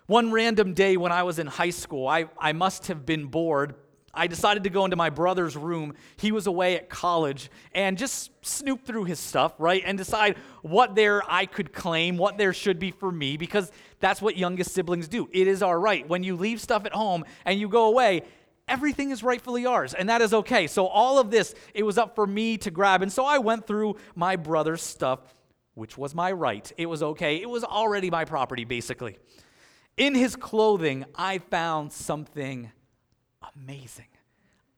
One 0.08 0.32
random 0.32 0.74
day 0.74 0.98
when 0.98 1.12
I 1.12 1.24
was 1.24 1.40
in 1.40 1.48
high 1.48 1.72
school, 1.72 2.08
I, 2.08 2.26
I 2.40 2.54
must 2.54 2.88
have 2.88 3.06
been 3.06 3.26
bored 3.26 3.76
I 4.16 4.28
decided 4.28 4.64
to 4.64 4.70
go 4.70 4.86
into 4.86 4.96
my 4.96 5.10
brother's 5.10 5.58
room. 5.58 5.94
He 6.18 6.32
was 6.32 6.48
away 6.48 6.76
at 6.76 6.90
college 6.90 7.52
and 7.74 7.98
just 7.98 8.32
snoop 8.46 8.86
through 8.86 9.04
his 9.04 9.20
stuff, 9.20 9.54
right? 9.60 9.84
And 9.86 9.98
decide 9.98 10.38
what 10.62 10.96
there 10.96 11.22
I 11.28 11.46
could 11.46 11.74
claim, 11.74 12.18
what 12.18 12.38
there 12.38 12.54
should 12.54 12.80
be 12.80 12.92
for 12.92 13.12
me, 13.12 13.38
because 13.38 13.72
that's 14.00 14.22
what 14.22 14.38
youngest 14.38 14.74
siblings 14.74 15.08
do. 15.08 15.30
It 15.34 15.48
is 15.48 15.62
our 15.62 15.80
right. 15.80 16.08
When 16.08 16.24
you 16.24 16.36
leave 16.36 16.62
stuff 16.62 16.86
at 16.86 16.94
home 16.94 17.26
and 17.44 17.60
you 17.60 17.68
go 17.68 17.88
away, 17.88 18.24
everything 18.68 19.12
is 19.12 19.24
rightfully 19.24 19.66
ours, 19.66 19.94
and 19.94 20.10
that 20.10 20.22
is 20.22 20.34
okay. 20.34 20.68
So 20.68 20.88
all 20.88 21.20
of 21.20 21.32
this, 21.32 21.54
it 21.74 21.84
was 21.84 21.98
up 21.98 22.16
for 22.16 22.26
me 22.26 22.58
to 22.58 22.72
grab. 22.72 23.02
And 23.02 23.12
so 23.12 23.26
I 23.26 23.38
went 23.38 23.68
through 23.68 23.98
my 24.16 24.36
brother's 24.36 24.82
stuff, 24.82 25.20
which 25.74 25.98
was 25.98 26.16
my 26.16 26.32
right. 26.32 26.72
It 26.78 26.88
was 26.88 27.04
okay. 27.04 27.42
It 27.42 27.50
was 27.50 27.64
already 27.64 28.10
my 28.10 28.26
property, 28.26 28.66
basically. 28.66 29.18
In 29.98 30.14
his 30.14 30.36
clothing, 30.36 31.06
I 31.16 31.38
found 31.38 31.94
something 31.94 32.72
amazing. 33.56 34.08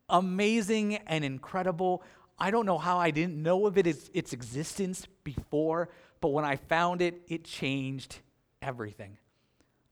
Amazing 0.09 0.95
and 1.07 1.25
incredible. 1.25 2.03
I 2.39 2.51
don't 2.51 2.65
know 2.65 2.77
how 2.77 2.99
I 2.99 3.11
didn't 3.11 3.41
know 3.41 3.65
of 3.65 3.77
it, 3.77 3.87
its, 3.87 4.09
its 4.13 4.31
existence 4.31 5.07
before, 5.23 5.89
but 6.21 6.29
when 6.29 6.45
I 6.45 6.55
found 6.55 7.01
it, 7.01 7.21
it 7.27 7.43
changed 7.43 8.19
everything. 8.61 9.17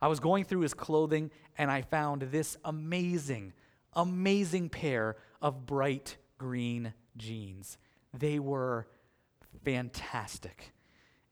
I 0.01 0.07
was 0.07 0.19
going 0.19 0.43
through 0.43 0.61
his 0.61 0.73
clothing 0.73 1.31
and 1.57 1.71
I 1.71 1.81
found 1.81 2.21
this 2.23 2.57
amazing, 2.63 3.53
amazing 3.95 4.69
pair 4.69 5.17
of 5.41 5.65
bright 5.65 6.17
green 6.37 6.93
jeans. 7.17 7.77
They 8.13 8.39
were 8.39 8.87
fantastic. 9.63 10.73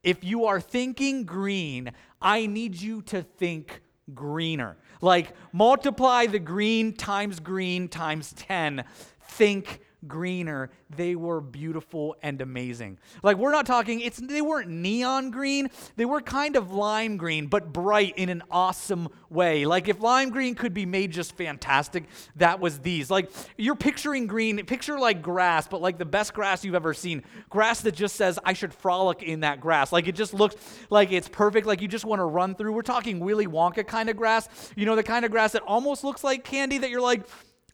If 0.04 0.24
you 0.24 0.46
are 0.46 0.60
thinking 0.60 1.24
green, 1.24 1.92
I 2.22 2.46
need 2.46 2.80
you 2.80 3.02
to 3.04 3.24
think 3.24 3.82
greener. 4.14 4.78
Like 5.02 5.34
multiply 5.54 6.26
the 6.26 6.40
green 6.40 6.94
times 6.94 7.40
green 7.40 7.88
times 7.88 8.34
10. 8.34 8.84
Think 9.22 9.80
greener. 10.08 10.70
They 10.96 11.16
were 11.16 11.42
beautiful 11.42 12.16
and 12.22 12.42
amazing. 12.42 13.00
Like 13.22 13.38
we're 13.38 13.52
not 13.52 13.66
talking 13.66 14.00
it's 14.00 14.18
they 14.18 14.42
weren't 14.42 14.70
neon 14.70 15.32
green. 15.32 15.70
They 15.96 16.06
were 16.06 16.22
kind 16.22 16.56
of 16.56 16.72
lime 16.72 17.18
green 17.18 17.48
but 17.48 17.74
bright 17.74 18.14
in 18.18 18.30
an 18.30 18.44
awesome 18.52 19.10
way. 19.30 19.66
Like 19.66 19.88
if 19.88 20.02
lime 20.02 20.30
green 20.30 20.56
could 20.56 20.74
be 20.74 20.86
made 20.86 21.12
just 21.12 21.36
fantastic, 21.36 22.06
that 22.36 22.60
was 22.60 22.80
these. 22.80 23.10
Like 23.10 23.32
you're 23.58 23.76
picturing 23.76 24.28
green, 24.28 24.64
picture 24.66 25.00
like 25.00 25.22
grass, 25.22 25.68
but 25.68 25.82
like 25.82 25.98
the 25.98 26.06
best 26.06 26.34
grass 26.34 26.64
you've 26.64 26.76
ever 26.76 26.94
seen. 26.94 27.24
Grass 27.50 27.82
that 27.82 27.96
just 27.96 28.16
says 28.16 28.40
I 28.44 28.54
should 28.54 28.74
frolic 28.74 29.24
in 29.24 29.42
that 29.42 29.62
grass. 29.62 29.92
Like 29.92 30.08
it 30.08 30.16
just 30.16 30.34
looks 30.34 30.56
like 30.90 31.12
it's 31.12 31.30
perfect 31.30 31.68
like 31.68 31.82
you 31.82 31.88
just 31.88 32.06
want 32.06 32.20
to 32.20 32.26
run 32.26 32.56
through. 32.56 32.74
We're 32.74 32.82
talking 32.82 33.20
Willy 33.20 33.48
Wonka 33.48 33.86
kind 33.86 34.10
of 34.10 34.18
grass. 34.18 34.48
You 34.76 34.86
know 34.86 34.96
the 34.96 35.04
kind 35.04 35.26
of 35.26 35.32
grass 35.32 35.54
that 35.54 35.64
almost 35.64 36.04
looks 36.04 36.24
like 36.24 36.44
candy 36.44 36.78
that 36.80 36.90
you're 36.90 37.02
like 37.02 37.26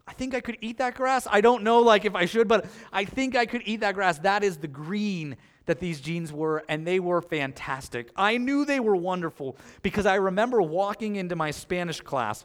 I 0.09 0.13
think 0.13 0.33
I 0.33 0.41
could 0.41 0.57
eat 0.59 0.79
that 0.79 0.95
grass. 0.95 1.27
I 1.29 1.39
don't 1.39 1.61
know 1.61 1.81
like 1.81 2.03
if 2.03 2.15
I 2.15 2.25
should, 2.25 2.47
but 2.47 2.65
I 2.91 3.05
think 3.05 3.35
I 3.35 3.45
could 3.45 3.61
eat 3.65 3.81
that 3.81 3.93
grass. 3.93 4.17
That 4.17 4.43
is 4.43 4.57
the 4.57 4.67
green 4.67 5.37
that 5.67 5.79
these 5.79 6.01
jeans 6.01 6.33
were, 6.33 6.65
and 6.67 6.85
they 6.85 6.99
were 6.99 7.21
fantastic. 7.21 8.09
I 8.15 8.37
knew 8.37 8.65
they 8.65 8.79
were 8.79 8.95
wonderful 8.95 9.55
because 9.83 10.07
I 10.07 10.15
remember 10.15 10.63
walking 10.63 11.17
into 11.17 11.35
my 11.35 11.51
Spanish 11.51 12.01
class 12.01 12.43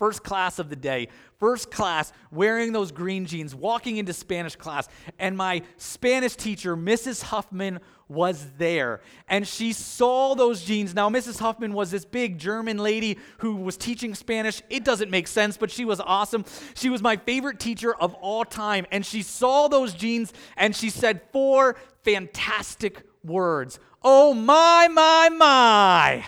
first 0.00 0.24
class 0.24 0.58
of 0.58 0.70
the 0.70 0.76
day, 0.76 1.08
first 1.38 1.70
class, 1.70 2.10
wearing 2.32 2.72
those 2.72 2.90
green 2.90 3.26
jeans, 3.26 3.54
walking 3.54 3.98
into 3.98 4.14
Spanish 4.14 4.56
class. 4.56 4.88
And 5.18 5.36
my 5.36 5.62
Spanish 5.76 6.34
teacher, 6.34 6.74
Mrs. 6.74 7.22
Huffman, 7.22 7.80
was 8.08 8.50
there. 8.56 9.02
And 9.28 9.46
she 9.46 9.74
saw 9.74 10.34
those 10.34 10.64
jeans. 10.64 10.94
Now, 10.94 11.10
Mrs. 11.10 11.38
Huffman 11.38 11.74
was 11.74 11.90
this 11.90 12.06
big 12.06 12.38
German 12.38 12.78
lady 12.78 13.18
who 13.38 13.56
was 13.56 13.76
teaching 13.76 14.14
Spanish. 14.14 14.62
It 14.70 14.84
doesn't 14.84 15.10
make 15.10 15.28
sense, 15.28 15.58
but 15.58 15.70
she 15.70 15.84
was 15.84 16.00
awesome. 16.00 16.46
She 16.74 16.88
was 16.88 17.02
my 17.02 17.16
favorite 17.18 17.60
teacher 17.60 17.94
of 17.94 18.14
all 18.14 18.44
time. 18.44 18.86
And 18.90 19.04
she 19.04 19.22
saw 19.22 19.68
those 19.68 19.92
jeans 19.92 20.32
and 20.56 20.74
she 20.74 20.88
said 20.88 21.20
four 21.30 21.76
fantastic 22.02 23.02
words 23.22 23.78
Oh, 24.02 24.32
my, 24.32 24.88
my, 24.88 25.28
my. 25.28 26.24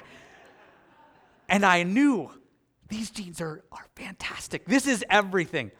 And 1.49 1.65
I 1.65 1.85
knew 1.85 2.31
these 2.93 3.11
jeans 3.11 3.41
are, 3.41 3.65
are 3.73 3.87
fantastic. 3.97 4.65
This 4.67 4.87
is 4.87 5.05
everything. 5.09 5.71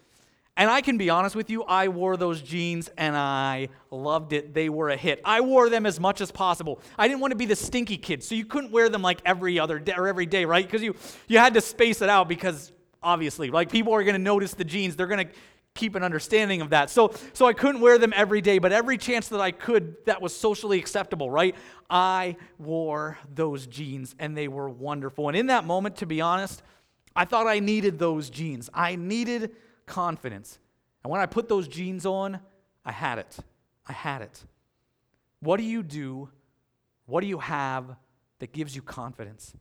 And 0.57 0.71
I 0.71 0.83
can 0.83 0.99
be 0.99 1.09
honest 1.09 1.35
with 1.35 1.49
you, 1.49 1.63
I 1.65 1.89
wore 1.89 2.17
those 2.17 2.43
jeans 2.43 2.91
and 2.99 3.17
I 3.17 3.69
loved 3.91 4.33
it. 4.33 4.53
They 4.53 4.69
were 4.69 4.91
a 4.91 4.97
hit. 4.97 5.21
I 5.25 5.41
wore 5.41 5.71
them 5.71 5.87
as 5.87 5.99
much 5.99 6.21
as 6.21 6.31
possible. 6.31 6.81
I 6.99 7.09
didn't 7.09 7.21
want 7.21 7.31
to 7.31 7.37
be 7.37 7.47
the 7.47 7.57
stinky 7.57 7.97
kid, 7.97 8.23
so 8.23 8.35
you 8.35 8.45
couldn't 8.45 8.71
wear 8.71 8.91
them 8.91 9.01
like 9.01 9.21
every 9.25 9.59
other 9.59 9.79
day 9.79 9.95
or 9.97 10.09
every 10.09 10.27
day, 10.27 10.45
right? 10.45 10.65
Because 10.65 10.83
you 10.83 10.95
you 11.27 11.39
had 11.39 11.55
to 11.55 11.63
space 11.63 12.03
it 12.03 12.11
out 12.11 12.29
because 12.29 12.71
obviously, 13.03 13.51
like 13.51 13.73
people 13.73 13.95
are 13.95 14.03
going 14.03 14.15
to 14.15 14.21
notice 14.21 14.53
the 14.53 14.65
jeans. 14.65 14.95
They're 14.95 15.07
going 15.07 15.27
to 15.27 15.33
keep 15.75 15.95
an 15.95 16.03
understanding 16.03 16.61
of 16.61 16.69
that. 16.71 16.91
So 16.91 17.15
so 17.33 17.47
I 17.47 17.55
couldn't 17.55 17.81
wear 17.81 17.97
them 17.97 18.13
every 18.15 18.43
day, 18.43 18.59
but 18.59 18.73
every 18.73 18.99
chance 18.99 19.29
that 19.29 19.41
I 19.41 19.53
could 19.53 19.97
that 20.05 20.21
was 20.21 20.37
socially 20.37 20.79
acceptable, 20.79 21.31
right? 21.31 21.55
I 21.89 22.37
wore 22.59 23.19
those 23.35 23.67
jeans 23.67 24.15
and 24.19 24.37
they 24.37 24.49
were 24.49 24.69
wonderful. 24.69 25.29
And 25.29 25.37
in 25.37 25.47
that 25.47 25.65
moment, 25.65 25.97
to 25.97 26.07
be 26.07 26.21
honest, 26.21 26.63
I 27.15 27.25
thought 27.25 27.47
I 27.47 27.59
needed 27.59 27.99
those 27.99 28.31
jeans. 28.31 28.71
I 28.73 28.97
needed 28.97 29.53
confidence. 29.87 30.59
And 31.03 31.11
when 31.11 31.21
I 31.21 31.27
put 31.27 31.49
those 31.49 31.69
jeans 31.69 32.07
on, 32.07 32.41
I 32.85 32.93
had 32.93 33.19
it. 33.19 33.37
I 33.87 33.93
had 33.93 34.23
it. 34.23 34.45
What 35.41 35.57
do 35.57 35.65
you 35.65 35.83
do? 35.83 36.29
What 37.07 37.21
do 37.21 37.27
you 37.27 37.39
have 37.39 37.97
that 38.39 38.53
gives 38.53 38.75
you 38.75 38.83
confidence? 38.83 39.55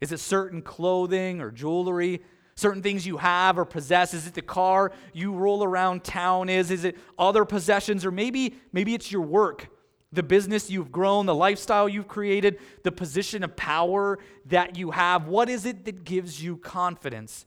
Is 0.00 0.12
it 0.12 0.20
certain 0.20 0.60
clothing 0.60 1.40
or 1.40 1.50
jewelry? 1.50 2.22
Certain 2.56 2.82
things 2.82 3.06
you 3.06 3.16
have 3.16 3.58
or 3.58 3.64
possess? 3.64 4.14
Is 4.14 4.26
it 4.26 4.34
the 4.34 4.42
car 4.42 4.92
you 5.12 5.32
roll 5.32 5.64
around 5.64 6.04
town 6.04 6.48
is? 6.48 6.70
Is 6.70 6.84
it 6.84 6.96
other 7.18 7.44
possessions? 7.44 8.04
Or 8.04 8.10
maybe, 8.10 8.56
maybe 8.72 8.94
it's 8.94 9.10
your 9.10 9.22
work 9.22 9.68
the 10.14 10.22
business 10.22 10.70
you've 10.70 10.92
grown, 10.92 11.26
the 11.26 11.34
lifestyle 11.34 11.88
you've 11.88 12.08
created, 12.08 12.58
the 12.82 12.92
position 12.92 13.42
of 13.42 13.56
power 13.56 14.18
that 14.46 14.76
you 14.76 14.92
have. 14.92 15.26
What 15.26 15.48
is 15.48 15.66
it 15.66 15.84
that 15.84 16.04
gives 16.04 16.42
you 16.42 16.56
confidence? 16.56 17.46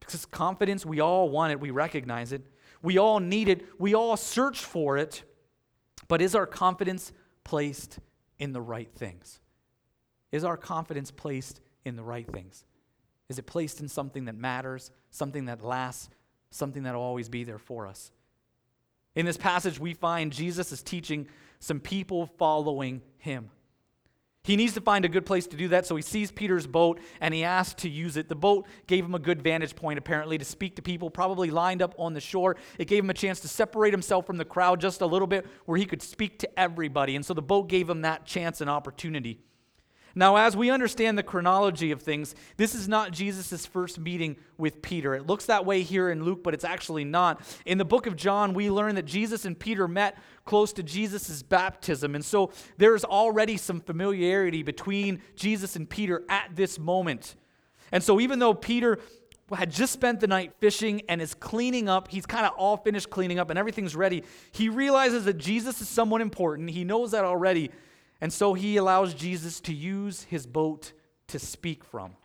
Because 0.00 0.26
confidence, 0.26 0.84
we 0.84 1.00
all 1.00 1.28
want 1.30 1.52
it, 1.52 1.60
we 1.60 1.70
recognize 1.70 2.32
it, 2.32 2.42
we 2.82 2.98
all 2.98 3.20
need 3.20 3.48
it, 3.48 3.64
we 3.78 3.94
all 3.94 4.16
search 4.16 4.58
for 4.58 4.98
it. 4.98 5.22
But 6.08 6.20
is 6.20 6.34
our 6.34 6.46
confidence 6.46 7.12
placed 7.44 7.98
in 8.38 8.52
the 8.52 8.60
right 8.60 8.92
things? 8.94 9.40
Is 10.32 10.44
our 10.44 10.56
confidence 10.56 11.10
placed 11.10 11.60
in 11.84 11.96
the 11.96 12.02
right 12.02 12.26
things? 12.30 12.64
Is 13.28 13.38
it 13.38 13.46
placed 13.46 13.80
in 13.80 13.88
something 13.88 14.26
that 14.26 14.36
matters, 14.36 14.90
something 15.10 15.46
that 15.46 15.64
lasts, 15.64 16.10
something 16.50 16.82
that 16.82 16.94
will 16.94 17.00
always 17.00 17.28
be 17.28 17.44
there 17.44 17.58
for 17.58 17.86
us? 17.86 18.12
In 19.14 19.26
this 19.26 19.36
passage, 19.36 19.78
we 19.78 19.94
find 19.94 20.32
Jesus 20.32 20.72
is 20.72 20.82
teaching 20.82 21.28
some 21.64 21.80
people 21.80 22.26
following 22.38 23.02
him. 23.18 23.50
He 24.44 24.56
needs 24.56 24.74
to 24.74 24.82
find 24.82 25.06
a 25.06 25.08
good 25.08 25.24
place 25.24 25.46
to 25.46 25.56
do 25.56 25.68
that, 25.68 25.86
so 25.86 25.96
he 25.96 26.02
sees 26.02 26.30
Peter's 26.30 26.66
boat 26.66 27.00
and 27.22 27.32
he 27.32 27.44
asks 27.44 27.80
to 27.82 27.88
use 27.88 28.18
it. 28.18 28.28
The 28.28 28.34
boat 28.34 28.66
gave 28.86 29.02
him 29.02 29.14
a 29.14 29.18
good 29.18 29.40
vantage 29.40 29.74
point, 29.74 29.98
apparently, 29.98 30.36
to 30.36 30.44
speak 30.44 30.76
to 30.76 30.82
people 30.82 31.08
probably 31.08 31.50
lined 31.50 31.80
up 31.80 31.94
on 31.98 32.12
the 32.12 32.20
shore. 32.20 32.56
It 32.78 32.86
gave 32.86 33.02
him 33.02 33.08
a 33.08 33.14
chance 33.14 33.40
to 33.40 33.48
separate 33.48 33.94
himself 33.94 34.26
from 34.26 34.36
the 34.36 34.44
crowd 34.44 34.82
just 34.82 35.00
a 35.00 35.06
little 35.06 35.26
bit 35.26 35.46
where 35.64 35.78
he 35.78 35.86
could 35.86 36.02
speak 36.02 36.38
to 36.40 36.60
everybody. 36.60 37.16
And 37.16 37.24
so 37.24 37.32
the 37.32 37.40
boat 37.40 37.70
gave 37.70 37.88
him 37.88 38.02
that 38.02 38.26
chance 38.26 38.60
and 38.60 38.68
opportunity. 38.68 39.40
Now, 40.14 40.36
as 40.36 40.56
we 40.56 40.70
understand 40.70 41.18
the 41.18 41.22
chronology 41.22 41.90
of 41.90 42.02
things, 42.02 42.34
this 42.56 42.74
is 42.74 42.88
not 42.88 43.10
Jesus' 43.10 43.66
first 43.66 43.98
meeting 43.98 44.36
with 44.56 44.80
Peter. 44.80 45.14
It 45.14 45.26
looks 45.26 45.46
that 45.46 45.66
way 45.66 45.82
here 45.82 46.10
in 46.10 46.24
Luke, 46.24 46.44
but 46.44 46.54
it's 46.54 46.64
actually 46.64 47.04
not. 47.04 47.40
In 47.66 47.78
the 47.78 47.84
book 47.84 48.06
of 48.06 48.14
John, 48.14 48.54
we 48.54 48.70
learn 48.70 48.94
that 48.94 49.06
Jesus 49.06 49.44
and 49.44 49.58
Peter 49.58 49.88
met 49.88 50.16
close 50.44 50.72
to 50.74 50.82
Jesus' 50.82 51.42
baptism. 51.42 52.14
And 52.14 52.24
so 52.24 52.52
there's 52.76 53.04
already 53.04 53.56
some 53.56 53.80
familiarity 53.80 54.62
between 54.62 55.20
Jesus 55.34 55.74
and 55.74 55.88
Peter 55.88 56.22
at 56.28 56.50
this 56.54 56.78
moment. 56.78 57.34
And 57.90 58.02
so 58.02 58.20
even 58.20 58.38
though 58.38 58.54
Peter 58.54 58.98
had 59.52 59.70
just 59.70 59.92
spent 59.92 60.20
the 60.20 60.26
night 60.26 60.52
fishing 60.58 61.02
and 61.08 61.20
is 61.20 61.34
cleaning 61.34 61.88
up. 61.88 62.08
He's 62.08 62.24
kind 62.24 62.46
of 62.46 62.52
all 62.56 62.78
finished 62.78 63.10
cleaning 63.10 63.38
up 63.38 63.50
and 63.50 63.58
everything's 63.58 63.94
ready. 63.94 64.24
He 64.52 64.68
realizes 64.68 65.26
that 65.26 65.34
Jesus 65.34 65.80
is 65.80 65.88
someone 65.88 66.22
important. 66.22 66.70
He 66.70 66.84
knows 66.84 67.10
that 67.10 67.24
already. 67.24 67.70
And 68.24 68.32
so 68.32 68.54
he 68.54 68.78
allows 68.78 69.12
Jesus 69.12 69.60
to 69.60 69.74
use 69.74 70.22
his 70.22 70.46
boat 70.46 70.94
to 71.26 71.38
speak 71.38 71.84
from. 71.84 72.16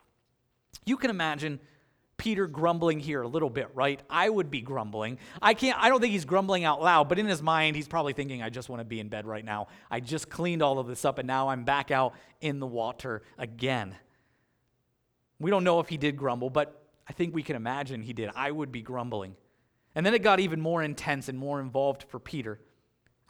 You 0.86 0.96
can 0.96 1.10
imagine 1.10 1.60
Peter 2.16 2.46
grumbling 2.46 3.00
here 3.00 3.20
a 3.20 3.28
little 3.28 3.50
bit, 3.50 3.68
right? 3.74 4.00
I 4.08 4.30
would 4.30 4.50
be 4.50 4.62
grumbling. 4.62 5.18
I 5.42 5.52
can't 5.52 5.78
I 5.78 5.90
don't 5.90 6.00
think 6.00 6.12
he's 6.12 6.24
grumbling 6.24 6.64
out 6.64 6.80
loud, 6.80 7.10
but 7.10 7.18
in 7.18 7.26
his 7.26 7.42
mind 7.42 7.76
he's 7.76 7.86
probably 7.86 8.14
thinking 8.14 8.42
I 8.42 8.48
just 8.48 8.70
want 8.70 8.80
to 8.80 8.84
be 8.86 8.98
in 8.98 9.10
bed 9.10 9.26
right 9.26 9.44
now. 9.44 9.66
I 9.90 10.00
just 10.00 10.30
cleaned 10.30 10.62
all 10.62 10.78
of 10.78 10.86
this 10.86 11.04
up 11.04 11.18
and 11.18 11.26
now 11.26 11.50
I'm 11.50 11.64
back 11.64 11.90
out 11.90 12.14
in 12.40 12.60
the 12.60 12.66
water 12.66 13.20
again. 13.36 13.94
We 15.38 15.50
don't 15.50 15.64
know 15.64 15.80
if 15.80 15.90
he 15.90 15.98
did 15.98 16.16
grumble, 16.16 16.48
but 16.48 16.82
I 17.06 17.12
think 17.12 17.34
we 17.34 17.42
can 17.42 17.56
imagine 17.56 18.00
he 18.00 18.14
did. 18.14 18.30
I 18.34 18.50
would 18.50 18.72
be 18.72 18.80
grumbling. 18.80 19.36
And 19.94 20.06
then 20.06 20.14
it 20.14 20.22
got 20.22 20.40
even 20.40 20.62
more 20.62 20.82
intense 20.82 21.28
and 21.28 21.38
more 21.38 21.60
involved 21.60 22.06
for 22.08 22.18
Peter. 22.18 22.58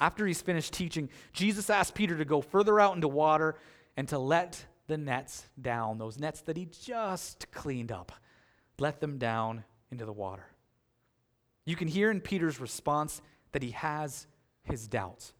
After 0.00 0.26
he's 0.26 0.40
finished 0.40 0.72
teaching, 0.72 1.10
Jesus 1.32 1.68
asked 1.68 1.94
Peter 1.94 2.16
to 2.16 2.24
go 2.24 2.40
further 2.40 2.80
out 2.80 2.94
into 2.94 3.08
water 3.08 3.56
and 3.96 4.08
to 4.08 4.18
let 4.18 4.64
the 4.86 4.96
nets 4.96 5.44
down, 5.60 5.98
those 5.98 6.18
nets 6.18 6.40
that 6.42 6.56
he 6.56 6.66
just 6.66 7.50
cleaned 7.52 7.92
up. 7.92 8.12
Let 8.78 9.00
them 9.00 9.18
down 9.18 9.64
into 9.90 10.06
the 10.06 10.12
water. 10.12 10.46
You 11.66 11.76
can 11.76 11.86
hear 11.86 12.10
in 12.10 12.20
Peter's 12.20 12.60
response 12.60 13.20
that 13.52 13.62
he 13.62 13.72
has 13.72 14.26
his 14.62 14.88
doubts. 14.88 15.34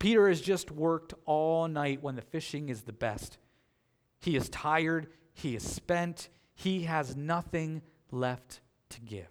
Peter 0.00 0.28
has 0.28 0.40
just 0.40 0.70
worked 0.70 1.14
all 1.24 1.68
night 1.68 2.02
when 2.02 2.16
the 2.16 2.22
fishing 2.22 2.70
is 2.70 2.82
the 2.82 2.92
best. 2.92 3.38
He 4.18 4.34
is 4.34 4.48
tired, 4.48 5.08
he 5.32 5.54
is 5.54 5.62
spent, 5.62 6.28
he 6.54 6.82
has 6.82 7.16
nothing 7.16 7.82
left 8.10 8.60
to 8.90 9.00
give. 9.00 9.28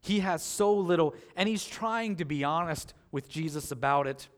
He 0.00 0.20
has 0.20 0.42
so 0.42 0.74
little, 0.74 1.14
and 1.36 1.48
he's 1.48 1.66
trying 1.66 2.16
to 2.16 2.24
be 2.24 2.44
honest 2.44 2.94
with 3.12 3.28
Jesus 3.28 3.70
about 3.70 4.06
it. 4.06 4.28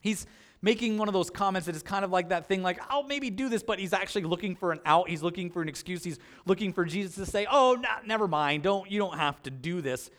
He's 0.00 0.26
making 0.60 0.98
one 0.98 1.08
of 1.08 1.14
those 1.14 1.30
comments 1.30 1.66
that 1.66 1.76
is 1.76 1.82
kind 1.82 2.04
of 2.04 2.10
like 2.10 2.30
that 2.30 2.46
thing, 2.46 2.62
like, 2.62 2.80
I'll 2.88 3.04
maybe 3.04 3.30
do 3.30 3.48
this, 3.48 3.62
but 3.62 3.78
he's 3.78 3.92
actually 3.92 4.24
looking 4.24 4.56
for 4.56 4.72
an 4.72 4.80
out. 4.84 5.08
He's 5.08 5.22
looking 5.22 5.50
for 5.50 5.62
an 5.62 5.68
excuse. 5.68 6.02
He's 6.02 6.18
looking 6.46 6.72
for 6.72 6.84
Jesus 6.84 7.14
to 7.16 7.26
say, 7.26 7.46
Oh, 7.50 7.82
never 8.04 8.26
mind. 8.26 8.62
Don't, 8.64 8.90
you 8.90 8.98
don't 8.98 9.16
have 9.16 9.42
to 9.44 9.50
do 9.50 9.80
this. 9.80 10.10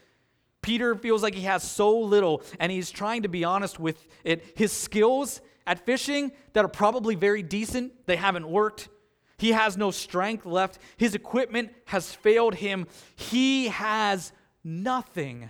Peter 0.61 0.95
feels 0.95 1.23
like 1.23 1.35
he 1.35 1.43
has 1.43 1.63
so 1.63 1.97
little, 1.97 2.41
and 2.59 2.71
he's 2.71 2.91
trying 2.91 3.23
to 3.23 3.29
be 3.29 3.43
honest 3.43 3.79
with 3.79 4.07
it. 4.23 4.53
His 4.55 4.71
skills 4.71 5.41
at 5.65 5.85
fishing 5.85 6.31
that 6.53 6.65
are 6.65 6.69
probably 6.69 7.15
very 7.15 7.43
decent, 7.43 8.05
they 8.07 8.17
haven't 8.17 8.49
worked. 8.49 8.89
He 9.37 9.53
has 9.53 9.77
no 9.77 9.89
strength 9.89 10.45
left. 10.45 10.79
His 10.97 11.15
equipment 11.15 11.71
has 11.85 12.13
failed 12.13 12.55
him. 12.55 12.87
He 13.15 13.69
has 13.69 14.33
nothing, 14.65 15.49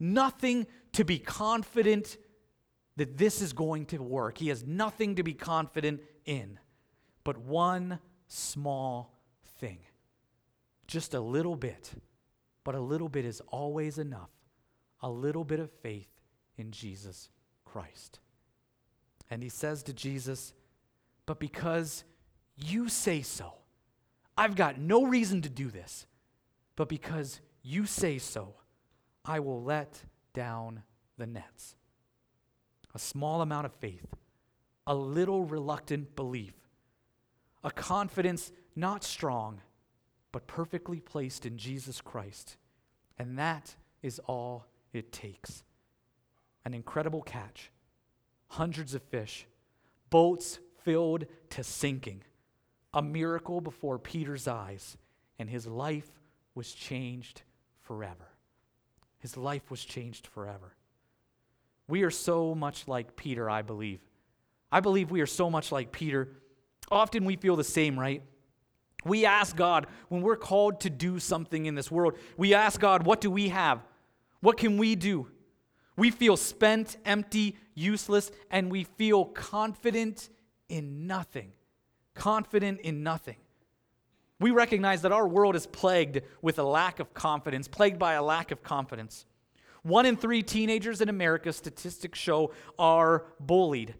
nothing 0.00 0.66
to 0.96 1.04
be 1.04 1.18
confident 1.18 2.18
that 2.96 3.16
this 3.16 3.40
is 3.40 3.52
going 3.52 3.86
to 3.86 3.98
work. 3.98 4.38
He 4.38 4.48
has 4.48 4.64
nothing 4.66 5.16
to 5.16 5.22
be 5.22 5.34
confident 5.34 6.00
in 6.24 6.58
but 7.26 7.38
one 7.38 7.98
small 8.28 9.18
thing. 9.58 9.80
Just 10.86 11.12
a 11.12 11.18
little 11.18 11.56
bit, 11.56 11.90
but 12.62 12.76
a 12.76 12.80
little 12.80 13.08
bit 13.08 13.24
is 13.24 13.42
always 13.48 13.98
enough. 13.98 14.30
A 15.00 15.10
little 15.10 15.42
bit 15.42 15.58
of 15.58 15.72
faith 15.82 16.08
in 16.56 16.70
Jesus 16.70 17.30
Christ. 17.64 18.20
And 19.28 19.42
he 19.42 19.48
says 19.48 19.82
to 19.82 19.92
Jesus, 19.92 20.54
But 21.26 21.40
because 21.40 22.04
you 22.54 22.88
say 22.88 23.22
so, 23.22 23.54
I've 24.38 24.54
got 24.54 24.78
no 24.78 25.04
reason 25.04 25.42
to 25.42 25.48
do 25.48 25.68
this, 25.68 26.06
but 26.76 26.88
because 26.88 27.40
you 27.60 27.86
say 27.86 28.18
so, 28.18 28.54
I 29.24 29.40
will 29.40 29.64
let 29.64 30.04
down 30.36 30.82
the 31.16 31.26
nets. 31.26 31.74
A 32.94 32.98
small 32.98 33.40
amount 33.40 33.66
of 33.66 33.72
faith, 33.72 34.06
a 34.86 34.94
little 34.94 35.44
reluctant 35.44 36.14
belief, 36.14 36.54
a 37.64 37.70
confidence 37.70 38.52
not 38.76 39.02
strong, 39.02 39.60
but 40.30 40.46
perfectly 40.46 41.00
placed 41.00 41.46
in 41.46 41.56
Jesus 41.56 42.00
Christ. 42.00 42.58
And 43.18 43.38
that 43.38 43.74
is 44.02 44.20
all 44.26 44.66
it 44.92 45.10
takes. 45.10 45.64
An 46.64 46.74
incredible 46.74 47.22
catch, 47.22 47.72
hundreds 48.48 48.94
of 48.94 49.02
fish, 49.02 49.46
boats 50.10 50.58
filled 50.84 51.24
to 51.50 51.64
sinking, 51.64 52.22
a 52.92 53.00
miracle 53.00 53.60
before 53.60 53.98
Peter's 53.98 54.46
eyes, 54.46 54.98
and 55.38 55.48
his 55.48 55.66
life 55.66 56.20
was 56.54 56.72
changed 56.72 57.42
forever. 57.80 58.35
His 59.26 59.36
life 59.36 59.72
was 59.72 59.84
changed 59.84 60.28
forever. 60.28 60.76
We 61.88 62.04
are 62.04 62.12
so 62.12 62.54
much 62.54 62.86
like 62.86 63.16
Peter, 63.16 63.50
I 63.50 63.62
believe. 63.62 63.98
I 64.70 64.78
believe 64.78 65.10
we 65.10 65.20
are 65.20 65.26
so 65.26 65.50
much 65.50 65.72
like 65.72 65.90
Peter. 65.90 66.28
Often 66.92 67.24
we 67.24 67.34
feel 67.34 67.56
the 67.56 67.64
same, 67.64 67.98
right? 67.98 68.22
We 69.04 69.26
ask 69.26 69.56
God 69.56 69.88
when 70.10 70.22
we're 70.22 70.36
called 70.36 70.78
to 70.82 70.90
do 70.90 71.18
something 71.18 71.66
in 71.66 71.74
this 71.74 71.90
world, 71.90 72.16
we 72.36 72.54
ask 72.54 72.78
God, 72.78 73.04
what 73.04 73.20
do 73.20 73.28
we 73.28 73.48
have? 73.48 73.80
What 74.42 74.58
can 74.58 74.78
we 74.78 74.94
do? 74.94 75.26
We 75.96 76.12
feel 76.12 76.36
spent, 76.36 76.96
empty, 77.04 77.56
useless, 77.74 78.30
and 78.48 78.70
we 78.70 78.84
feel 78.84 79.24
confident 79.24 80.30
in 80.68 81.08
nothing. 81.08 81.50
Confident 82.14 82.78
in 82.78 83.02
nothing. 83.02 83.38
We 84.38 84.50
recognize 84.50 85.02
that 85.02 85.12
our 85.12 85.26
world 85.26 85.56
is 85.56 85.66
plagued 85.66 86.20
with 86.42 86.58
a 86.58 86.62
lack 86.62 87.00
of 87.00 87.14
confidence, 87.14 87.68
plagued 87.68 87.98
by 87.98 88.14
a 88.14 88.22
lack 88.22 88.50
of 88.50 88.62
confidence. 88.62 89.24
One 89.82 90.04
in 90.04 90.16
three 90.16 90.42
teenagers 90.42 91.00
in 91.00 91.08
America, 91.08 91.52
statistics 91.52 92.18
show, 92.18 92.52
are 92.78 93.24
bullied. 93.40 93.94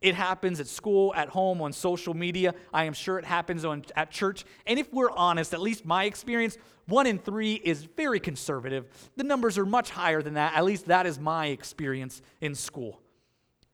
It 0.00 0.14
happens 0.14 0.60
at 0.60 0.66
school, 0.66 1.12
at 1.14 1.28
home, 1.28 1.60
on 1.60 1.72
social 1.72 2.14
media. 2.14 2.54
I 2.72 2.84
am 2.84 2.92
sure 2.92 3.18
it 3.18 3.24
happens 3.24 3.64
on, 3.64 3.84
at 3.94 4.10
church. 4.10 4.44
And 4.66 4.78
if 4.78 4.92
we're 4.92 5.10
honest, 5.10 5.52
at 5.52 5.60
least 5.60 5.84
my 5.84 6.04
experience, 6.04 6.58
one 6.86 7.06
in 7.06 7.18
three 7.18 7.54
is 7.54 7.84
very 7.84 8.18
conservative. 8.18 8.88
The 9.16 9.24
numbers 9.24 9.58
are 9.58 9.66
much 9.66 9.90
higher 9.90 10.22
than 10.22 10.34
that. 10.34 10.54
At 10.54 10.64
least 10.64 10.86
that 10.86 11.06
is 11.06 11.18
my 11.18 11.48
experience 11.48 12.22
in 12.40 12.54
school. 12.54 13.01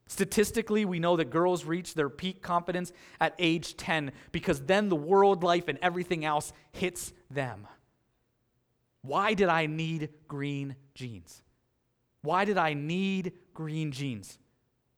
Statistically, 0.09 0.85
we 0.85 0.97
know 0.97 1.15
that 1.17 1.29
girls 1.29 1.65
reach 1.65 1.93
their 1.93 2.09
peak 2.09 2.41
confidence 2.41 2.91
at 3.21 3.35
age 3.37 3.77
10 3.77 4.11
because 4.31 4.59
then 4.61 4.89
the 4.89 4.95
world 4.95 5.43
life 5.43 5.67
and 5.67 5.77
everything 5.83 6.25
else 6.25 6.51
hits 6.71 7.13
them. 7.29 7.67
Why 9.03 9.35
did 9.35 9.49
I 9.49 9.67
need 9.67 10.09
green 10.27 10.75
jeans? 10.95 11.43
Why 12.23 12.43
did 12.43 12.57
I 12.57 12.73
need 12.73 13.33
green 13.53 13.91
jeans? 13.91 14.39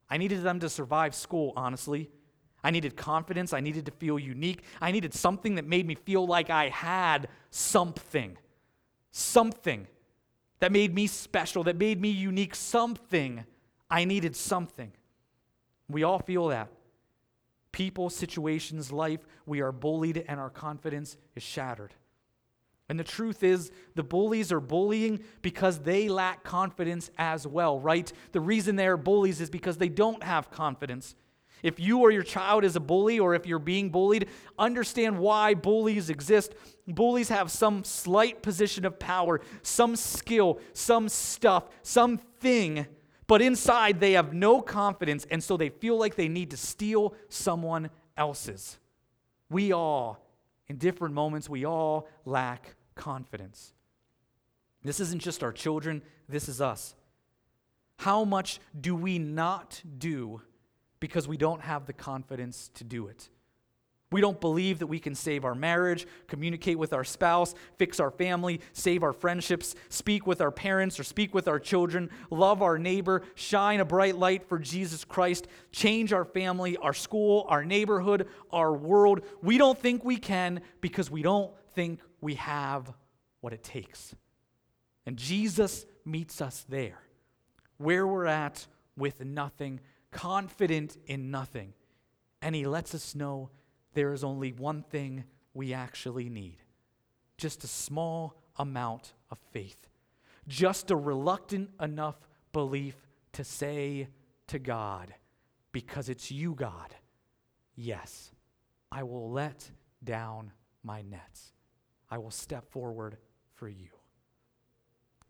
I 0.10 0.15
needed 0.15 0.43
them 0.43 0.62
to 0.62 0.69
survive 0.69 1.13
school, 1.13 1.52
honestly. 1.58 2.10
I 2.63 2.71
needed 2.71 2.95
confidence. 2.95 3.52
I 3.52 3.60
needed 3.60 3.86
to 3.88 3.91
feel 3.91 4.17
unique. 4.17 4.63
I 4.80 4.91
needed 4.91 5.13
something 5.13 5.56
that 5.56 5.67
made 5.67 5.86
me 5.86 5.95
feel 5.95 6.26
like 6.26 6.50
I 6.50 6.69
had 6.69 7.28
something. 7.50 8.38
Something 9.12 9.88
that 10.62 10.71
made 10.71 10.95
me 10.95 11.08
special, 11.08 11.65
that 11.65 11.76
made 11.76 12.00
me 12.00 12.10
unique. 12.12 12.56
Something. 12.56 13.43
I 13.89 14.06
needed 14.06 14.38
something. 14.38 14.93
We 15.91 16.04
all 16.04 16.19
feel 16.19 16.47
that. 16.47 16.69
People, 17.71 18.10
situations, 18.10 18.91
life, 18.91 19.25
we 19.45 19.62
are 19.62 19.71
bullied 19.71 20.25
and 20.27 20.39
our 20.39 20.49
confidence 20.49 21.17
is 21.36 21.43
shattered. 21.43 21.93
And 22.89 22.99
the 22.99 23.06
truth 23.06 23.41
is, 23.41 23.71
the 23.95 24.04
bullies 24.04 24.51
are 24.51 24.60
bullying 24.60 25.21
because 25.41 25.80
they 25.80 26.10
lack 26.10 26.43
confidence 26.43 27.10
as 27.17 27.47
well, 27.47 27.80
right? 27.80 28.12
The 28.34 28.41
reason 28.41 28.75
they 28.75 28.88
are 28.88 28.97
bullies 28.97 29.39
is 29.39 29.49
because 29.49 29.77
they 29.77 29.88
don't 29.88 30.21
have 30.23 30.51
confidence. 30.51 31.15
If 31.63 31.80
you 31.80 31.99
or 31.99 32.12
your 32.12 32.23
child 32.23 32.65
is 32.65 32.75
a 32.75 32.82
bully 32.82 33.19
or 33.19 33.34
if 33.34 33.45
you're 33.45 33.60
being 33.60 33.91
bullied, 33.91 34.27
understand 34.60 35.17
why 35.17 35.54
bullies 35.54 36.10
exist. 36.10 36.54
Bullies 36.88 37.30
have 37.30 37.49
some 37.49 37.84
slight 37.84 38.41
position 38.41 38.84
of 38.84 38.99
power, 38.99 39.39
some 39.62 39.95
skill, 39.95 40.60
some 40.73 41.08
stuff, 41.08 41.69
something 41.84 42.86
but 43.32 43.41
inside, 43.41 44.02
they 44.02 44.12
have 44.12 44.34
no 44.34 44.62
confidence, 44.62 45.26
and 45.32 45.41
so 45.41 45.56
they 45.56 45.70
feel 45.70 45.98
like 45.98 46.15
they 46.15 46.28
need 46.28 46.52
to 46.52 46.58
steal 46.58 47.13
someone 47.30 47.89
else's. 48.17 48.78
We 49.50 49.72
all, 49.72 50.22
in 50.67 50.76
different 50.76 51.13
moments, 51.13 51.48
we 51.48 51.63
all 51.63 52.10
lack 52.26 52.76
confidence. 52.94 53.72
This 54.84 55.00
isn't 55.00 55.22
just 55.22 55.46
our 55.46 55.54
children, 55.54 56.02
this 56.28 56.50
is 56.50 56.60
us. 56.60 56.94
How 58.00 58.26
much 58.26 58.60
do 58.78 58.98
we 58.98 59.17
not 59.17 59.82
do 59.98 60.41
because 61.00 61.26
we 61.26 61.38
don't 61.38 61.62
have 61.62 61.86
the 61.86 61.94
confidence 61.94 62.70
to 62.74 62.84
do 62.84 63.08
it? 63.08 63.30
We 64.12 64.19
don't 64.19 64.41
believe 64.41 64.80
that 64.80 64.88
we 64.88 65.00
can 65.00 65.15
save 65.15 65.45
our 65.45 65.56
marriage, 65.56 66.06
communicate 66.28 66.78
with 66.78 66.91
our 66.91 67.06
spouse, 67.06 67.56
fix 67.78 67.97
our 68.00 68.12
family, 68.12 68.60
save 68.74 69.04
our 69.04 69.13
friendships, 69.13 69.74
speak 69.88 70.28
with 70.28 70.41
our 70.41 70.52
parents 70.52 71.00
or 71.00 71.04
speak 71.06 71.34
with 71.34 71.47
our 71.47 71.60
children, 71.60 72.10
love 72.30 72.62
our 72.62 72.78
neighbor, 72.78 73.24
shine 73.36 73.80
a 73.80 73.86
bright 73.86 74.17
light 74.17 74.43
for 74.43 74.60
Jesus 74.60 75.06
Christ, 75.06 75.47
change 75.71 76.12
our 76.12 76.26
family, 76.26 76.76
our 76.78 76.93
school, 76.93 77.45
our 77.47 77.63
neighborhood, 77.63 78.28
our 78.52 78.74
world. 78.74 79.21
We 79.41 79.58
don't 79.58 79.80
think 79.80 80.04
we 80.04 80.17
can 80.17 80.60
because 80.82 81.10
we 81.10 81.21
don't 81.21 81.52
think 81.74 82.02
we 82.19 82.36
have 82.36 82.93
what 83.39 83.54
it 83.54 83.63
takes. 83.63 84.13
And 85.06 85.15
Jesus 85.15 85.86
meets 86.04 86.41
us 86.41 86.65
there, 86.67 87.00
where 87.78 88.06
we're 88.06 88.26
at 88.26 88.67
with 88.97 89.24
nothing, 89.24 89.80
confident 90.12 90.97
in 91.08 91.32
nothing. 91.32 91.74
And 92.41 92.54
he 92.54 92.67
lets 92.67 92.93
us 92.93 93.15
know 93.15 93.52
there 93.93 94.13
is 94.13 94.23
only 94.23 94.51
one 94.51 94.84
thing 94.84 95.23
we 95.54 95.73
actually 95.73 96.30
need 96.30 96.58
just 97.41 97.63
a 97.63 97.67
small 97.67 98.36
amount 98.58 99.13
of 99.32 99.39
faith, 99.51 99.89
just 100.47 100.91
a 100.91 100.95
reluctant 100.95 101.71
enough 101.82 102.15
belief 102.54 102.95
to 103.34 103.43
say 103.43 104.08
to 104.45 104.60
God, 104.60 105.12
because 105.71 106.08
it's 106.08 106.30
you, 106.30 106.54
God, 106.54 106.93
yes, 107.75 108.32
I 108.91 109.01
will 109.01 109.32
let 109.32 109.71
down 110.04 110.51
my 110.84 111.01
nets. 111.01 111.54
I 112.12 112.19
will 112.19 112.30
step 112.30 112.69
forward 112.69 113.17
for 113.56 113.67
you. 113.67 113.89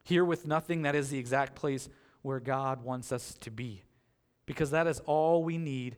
Here 0.04 0.26
with 0.26 0.46
nothing, 0.46 0.82
that 0.82 0.96
is 0.96 1.10
the 1.10 1.18
exact 1.20 1.56
place 1.56 1.88
where 2.24 2.42
God 2.42 2.84
wants 2.84 3.14
us 3.14 3.36
to 3.42 3.52
be, 3.52 3.84
because 4.46 4.72
that 4.72 4.88
is 4.88 5.00
all 5.06 5.46
we 5.46 5.58
need 5.58 5.96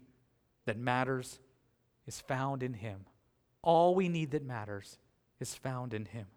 that 0.65 0.77
matters 0.77 1.39
is 2.07 2.19
found 2.21 2.63
in 2.63 2.73
Him. 2.73 3.05
All 3.61 3.95
we 3.95 4.09
need 4.09 4.31
that 4.31 4.43
matters 4.43 4.97
is 5.39 5.55
found 5.55 5.93
in 5.93 6.05
Him. 6.05 6.27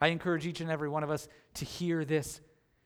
I 0.00 0.08
encourage 0.08 0.46
each 0.46 0.60
and 0.60 0.70
every 0.70 0.88
one 0.88 1.04
of 1.04 1.10
us 1.10 1.28
to 1.54 1.64
hear 1.64 2.04
this. 2.04 2.40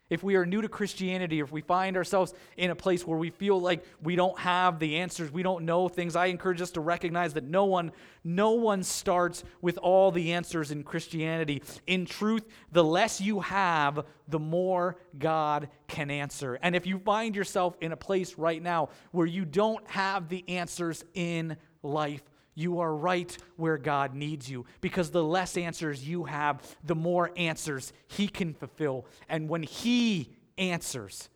If 0.09 0.23
we 0.23 0.37
are 0.37 0.47
new 0.47 0.63
to 0.63 0.69
Christianity, 0.69 1.41
if 1.41 1.51
we 1.51 1.63
find 1.63 1.97
ourselves 1.97 2.33
in 2.57 2.71
a 2.71 2.77
place 2.77 3.05
where 3.05 3.19
we 3.19 3.31
feel 3.31 3.61
like 3.61 3.85
we 4.01 4.15
don't 4.15 4.39
have 4.39 4.79
the 4.79 4.99
answers, 4.99 5.33
we 5.33 5.43
don't 5.43 5.65
know 5.65 5.89
things, 5.89 6.15
I 6.15 6.27
encourage 6.27 6.61
us 6.61 6.71
to 6.73 6.81
recognize 6.81 7.35
that 7.35 7.43
no 7.43 7.65
one, 7.65 7.91
no 8.23 8.53
one 8.53 8.85
starts 8.85 9.43
with 9.61 9.79
all 9.79 10.13
the 10.13 10.33
answers 10.35 10.71
in 10.71 10.85
Christianity. 10.85 11.61
In 11.89 12.07
truth, 12.07 12.45
the 12.71 12.85
less 12.85 13.21
you 13.21 13.41
have, 13.41 14.05
the 14.29 14.39
more 14.39 14.97
God 15.19 15.71
can 15.89 16.09
answer. 16.09 16.57
And 16.63 16.77
if 16.77 16.87
you 16.87 17.01
find 17.01 17.35
yourself 17.35 17.77
in 17.81 17.91
a 17.91 17.97
place 17.97 18.39
right 18.39 18.63
now 18.63 18.91
where 19.11 19.27
you 19.27 19.45
don't 19.45 19.89
have 19.91 20.29
the 20.29 20.49
answers 20.49 21.05
in 21.15 21.57
life, 21.87 22.23
you 22.55 22.81
are 22.81 22.95
right 22.95 23.37
where 23.57 23.79
God 23.79 24.15
needs 24.15 24.51
you 24.51 24.65
because 24.81 25.11
the 25.11 25.23
less 25.23 25.57
answers 25.57 26.09
you 26.09 26.25
have, 26.25 26.63
the 26.85 26.95
more 26.95 27.31
answers 27.37 27.93
He 28.09 28.29
can 28.29 28.55
fulfill. 28.55 29.07
And 29.29 29.49
when 29.49 29.63
He 29.63 30.31
answers, 30.59 31.29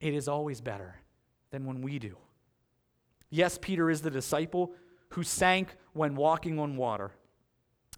it 0.00 0.14
is 0.14 0.28
always 0.28 0.60
better 0.60 0.96
than 1.50 1.66
when 1.66 1.82
we 1.82 1.98
do. 1.98 2.16
Yes, 3.28 3.58
Peter 3.60 3.90
is 3.90 4.02
the 4.02 4.10
disciple 4.10 4.72
who 5.10 5.24
sank 5.24 5.74
when 5.92 6.14
walking 6.14 6.58
on 6.58 6.76
water. 6.76 7.10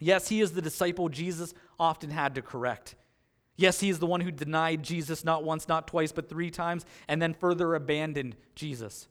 Yes, 0.01 0.29
he 0.29 0.41
is 0.41 0.53
the 0.53 0.62
disciple 0.62 1.09
Jesus 1.09 1.53
often 1.79 2.11
had 2.11 2.35
to 2.37 2.43
correct. 2.43 2.95
Yes, 3.57 3.81
he 3.81 3.91
is 3.91 3.99
the 3.99 4.07
one 4.07 4.21
who 4.21 4.31
denied 4.31 4.85
Jesus 4.85 5.25
not 5.25 5.43
once, 5.43 5.67
not 5.67 5.88
twice, 5.88 6.12
but 6.12 6.29
three 6.29 6.51
times, 6.51 6.87
and 7.09 7.21
then 7.21 7.35
further 7.35 7.75
abandoned 7.75 8.37
Jesus 8.55 9.09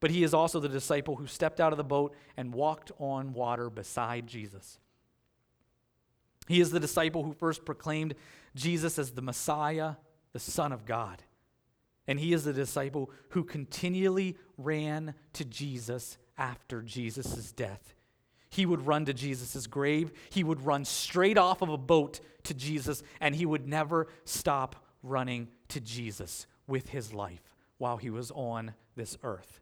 but 0.00 0.10
he 0.10 0.24
is 0.24 0.34
also 0.34 0.58
the 0.58 0.68
disciple 0.68 1.16
who 1.16 1.26
stepped 1.26 1.60
out 1.60 1.72
of 1.72 1.76
the 1.76 1.84
boat 1.84 2.14
and 2.36 2.52
walked 2.52 2.90
on 2.98 3.32
water 3.32 3.70
beside 3.70 4.26
Jesus. 4.26 4.78
He 6.48 6.60
is 6.60 6.70
the 6.70 6.80
disciple 6.80 7.22
who 7.22 7.32
first 7.32 7.64
proclaimed 7.64 8.14
Jesus 8.56 8.98
as 8.98 9.12
the 9.12 9.22
Messiah, 9.22 9.94
the 10.32 10.40
Son 10.40 10.72
of 10.72 10.84
God. 10.84 11.22
And 12.08 12.18
he 12.18 12.32
is 12.32 12.44
the 12.44 12.52
disciple 12.52 13.10
who 13.30 13.44
continually 13.44 14.36
ran 14.58 15.14
to 15.34 15.44
Jesus 15.44 16.18
after 16.36 16.82
Jesus' 16.82 17.52
death. 17.52 17.94
He 18.48 18.66
would 18.66 18.84
run 18.84 19.04
to 19.04 19.14
Jesus' 19.14 19.68
grave, 19.68 20.10
he 20.30 20.42
would 20.42 20.66
run 20.66 20.84
straight 20.84 21.38
off 21.38 21.62
of 21.62 21.68
a 21.68 21.78
boat 21.78 22.18
to 22.44 22.54
Jesus, 22.54 23.04
and 23.20 23.34
he 23.34 23.46
would 23.46 23.68
never 23.68 24.08
stop 24.24 24.84
running 25.04 25.48
to 25.68 25.80
Jesus 25.80 26.46
with 26.66 26.88
his 26.88 27.12
life 27.12 27.54
while 27.78 27.96
he 27.96 28.10
was 28.10 28.32
on 28.32 28.74
this 28.96 29.16
earth. 29.22 29.60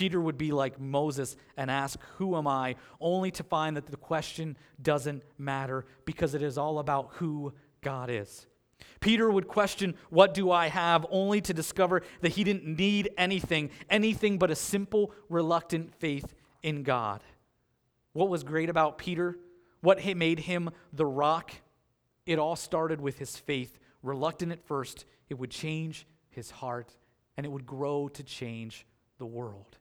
Peter 0.00 0.18
would 0.18 0.38
be 0.38 0.50
like 0.50 0.80
Moses 0.80 1.36
and 1.58 1.70
ask, 1.70 2.00
Who 2.16 2.34
am 2.34 2.46
I? 2.46 2.76
only 3.02 3.30
to 3.32 3.42
find 3.42 3.76
that 3.76 3.84
the 3.84 3.98
question 3.98 4.56
doesn't 4.80 5.22
matter 5.36 5.84
because 6.06 6.32
it 6.32 6.40
is 6.40 6.56
all 6.56 6.78
about 6.78 7.10
who 7.16 7.52
God 7.82 8.08
is. 8.08 8.46
Peter 9.00 9.30
would 9.30 9.46
question, 9.46 9.94
What 10.08 10.32
do 10.32 10.50
I 10.50 10.68
have? 10.68 11.04
only 11.10 11.42
to 11.42 11.52
discover 11.52 12.00
that 12.22 12.32
he 12.32 12.44
didn't 12.44 12.64
need 12.64 13.10
anything, 13.18 13.68
anything 13.90 14.38
but 14.38 14.50
a 14.50 14.54
simple, 14.54 15.12
reluctant 15.28 15.94
faith 15.94 16.34
in 16.62 16.82
God. 16.82 17.20
What 18.14 18.30
was 18.30 18.42
great 18.42 18.70
about 18.70 18.96
Peter? 18.96 19.36
What 19.82 20.02
made 20.16 20.38
him 20.38 20.70
the 20.94 21.04
rock? 21.04 21.52
It 22.24 22.38
all 22.38 22.56
started 22.56 23.02
with 23.02 23.18
his 23.18 23.36
faith. 23.36 23.78
Reluctant 24.02 24.50
at 24.50 24.64
first, 24.66 25.04
it 25.28 25.34
would 25.34 25.50
change 25.50 26.06
his 26.30 26.50
heart 26.50 26.96
and 27.36 27.44
it 27.44 27.50
would 27.50 27.66
grow 27.66 28.08
to 28.08 28.22
change 28.22 28.86
the 29.18 29.26
world. 29.26 29.76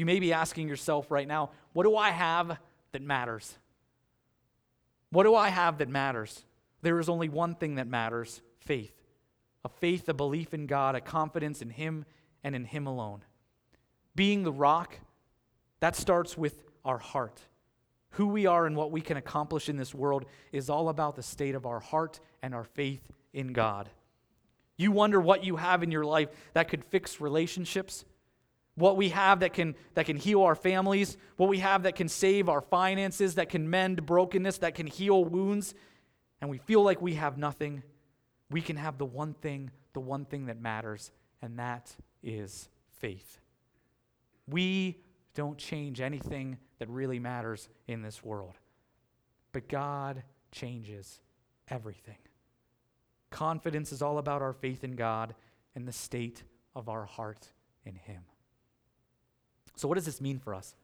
You 0.00 0.06
may 0.06 0.18
be 0.18 0.32
asking 0.32 0.66
yourself 0.66 1.10
right 1.10 1.28
now, 1.28 1.50
what 1.74 1.82
do 1.82 1.94
I 1.94 2.08
have 2.08 2.56
that 2.92 3.02
matters? 3.02 3.58
What 5.10 5.24
do 5.24 5.34
I 5.34 5.50
have 5.50 5.76
that 5.76 5.90
matters? 5.90 6.42
There 6.80 6.98
is 7.00 7.10
only 7.10 7.28
one 7.28 7.54
thing 7.54 7.74
that 7.74 7.86
matters 7.86 8.40
faith. 8.60 8.94
A 9.62 9.68
faith, 9.68 10.08
a 10.08 10.14
belief 10.14 10.54
in 10.54 10.66
God, 10.66 10.94
a 10.94 11.02
confidence 11.02 11.60
in 11.60 11.68
Him 11.68 12.06
and 12.42 12.54
in 12.54 12.64
Him 12.64 12.86
alone. 12.86 13.20
Being 14.14 14.42
the 14.42 14.50
rock, 14.50 14.98
that 15.80 15.96
starts 15.96 16.34
with 16.34 16.64
our 16.82 16.96
heart. 16.96 17.38
Who 18.12 18.28
we 18.28 18.46
are 18.46 18.64
and 18.64 18.76
what 18.76 18.90
we 18.90 19.02
can 19.02 19.18
accomplish 19.18 19.68
in 19.68 19.76
this 19.76 19.94
world 19.94 20.24
is 20.50 20.70
all 20.70 20.88
about 20.88 21.14
the 21.14 21.22
state 21.22 21.54
of 21.54 21.66
our 21.66 21.80
heart 21.80 22.20
and 22.42 22.54
our 22.54 22.64
faith 22.64 23.02
in 23.34 23.52
God. 23.52 23.90
You 24.78 24.92
wonder 24.92 25.20
what 25.20 25.44
you 25.44 25.56
have 25.56 25.82
in 25.82 25.90
your 25.90 26.06
life 26.06 26.30
that 26.54 26.70
could 26.70 26.86
fix 26.86 27.20
relationships, 27.20 28.06
what 28.80 28.96
we 28.96 29.10
have 29.10 29.40
that 29.40 29.52
can, 29.52 29.74
that 29.94 30.06
can 30.06 30.16
heal 30.16 30.42
our 30.42 30.54
families, 30.54 31.16
what 31.36 31.48
we 31.48 31.58
have 31.58 31.84
that 31.84 31.94
can 31.94 32.08
save 32.08 32.48
our 32.48 32.60
finances, 32.60 33.36
that 33.36 33.48
can 33.48 33.68
mend 33.68 34.04
brokenness, 34.06 34.58
that 34.58 34.74
can 34.74 34.86
heal 34.86 35.24
wounds, 35.24 35.74
and 36.40 36.50
we 36.50 36.58
feel 36.58 36.82
like 36.82 37.00
we 37.00 37.14
have 37.14 37.38
nothing, 37.38 37.82
we 38.50 38.60
can 38.60 38.76
have 38.76 38.98
the 38.98 39.04
one 39.04 39.34
thing, 39.34 39.70
the 39.92 40.00
one 40.00 40.24
thing 40.24 40.46
that 40.46 40.60
matters, 40.60 41.12
and 41.42 41.58
that 41.58 41.94
is 42.22 42.68
faith. 42.98 43.38
We 44.48 44.98
don't 45.34 45.58
change 45.58 46.00
anything 46.00 46.58
that 46.78 46.88
really 46.88 47.18
matters 47.18 47.68
in 47.86 48.02
this 48.02 48.24
world, 48.24 48.58
but 49.52 49.68
God 49.68 50.22
changes 50.50 51.20
everything. 51.68 52.18
Confidence 53.30 53.92
is 53.92 54.02
all 54.02 54.18
about 54.18 54.42
our 54.42 54.52
faith 54.52 54.82
in 54.82 54.96
God 54.96 55.34
and 55.74 55.86
the 55.86 55.92
state 55.92 56.42
of 56.74 56.88
our 56.88 57.04
heart 57.04 57.48
in 57.84 57.94
Him. 57.94 58.22
So, 59.80 59.88
what 59.88 59.94
does 59.94 60.04
this 60.04 60.20
mean 60.20 60.38
for 60.38 60.54
us? 60.54 60.74